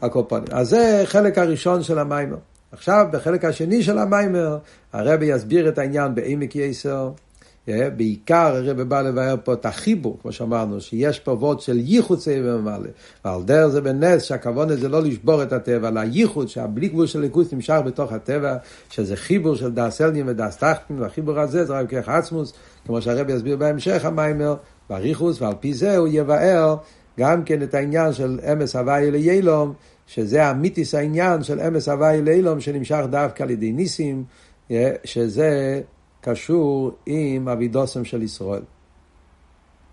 הקופונים. 0.02 0.48
אז 0.52 0.70
זה 0.70 1.02
חלק 1.06 1.38
הראשון 1.38 1.84
של 1.84 2.00
המיימר. 2.00 2.38
עכשיו, 2.72 3.06
בחלק 3.12 3.46
השני 3.46 3.84
של 3.84 3.98
המיימר, 3.98 4.58
הרבי 4.94 5.26
יסביר 5.26 5.70
את 5.70 5.78
העניין 5.78 6.16
בעמק 6.16 6.56
יסר. 6.56 7.10
בעיקר 7.98 8.56
הרב 8.56 8.82
בא 8.82 9.02
לבאר 9.02 9.36
פה 9.44 9.54
את 9.54 9.66
החיבור, 9.66 10.18
כמו 10.22 10.32
שאמרנו, 10.32 10.82
שיש 10.82 11.20
פה 11.20 11.32
וורד 11.32 11.60
של 11.60 11.80
ייחוד 11.80 12.20
סבב 12.20 12.56
ומעלה. 12.60 12.90
ועל 13.26 13.44
דרך 13.44 13.68
זה 13.68 13.82
בנס, 13.82 14.24
שהכוונה 14.24 14.76
זה 14.76 14.90
לא 14.90 15.02
לשבור 15.02 15.44
את 15.44 15.54
הטבע, 15.54 15.88
אלא 15.88 16.02
ייחוד, 16.12 16.50
שהבלי 16.50 16.88
גבול 16.88 17.08
של 17.08 17.20
ליכוס 17.20 17.54
נמשך 17.54 17.80
בתוך 17.86 18.12
הטבע, 18.12 18.56
שזה 18.90 19.16
חיבור 19.16 19.56
של 19.56 19.72
דאס 19.72 20.02
אלנין 20.02 20.30
ודאס 20.30 20.58
טחטין, 20.58 21.00
והחיבור 21.00 21.40
הזה 21.40 21.66
זה 21.66 21.74
רק 21.74 21.90
כרך 21.90 22.10
עצמוס, 22.10 22.54
כמו 22.86 23.02
שהרב 23.02 23.30
יסביר 23.30 23.58
בהמשך 23.58 24.06
המיימר, 24.06 24.56
בריחוס, 24.90 25.42
ועל 25.42 25.54
פי 25.60 25.74
זה 25.74 25.98
הוא 25.98 26.08
יבאר 26.12 26.76
גם 27.20 27.44
כן 27.44 27.64
את 27.64 27.74
העניין 27.74 28.14
של 28.14 28.40
אמס 28.54 28.76
הוואי 28.76 29.12
ליילום, 29.12 29.74
שזה 30.08 30.46
המיתיס 30.46 30.96
העניין 30.96 31.44
של 31.44 31.60
אמס 31.60 31.90
הוואי 31.90 32.22
ליילום, 32.22 32.60
שנמשך 32.60 33.00
דווקא 33.10 33.44
על 33.44 33.50
ידי 33.50 33.72
ניסים, 33.72 34.24
שזה 35.04 35.82
קשור 36.22 36.92
עם 37.06 37.50
אבידוסם 37.50 38.06
של 38.06 38.22
ישראל. 38.22 38.62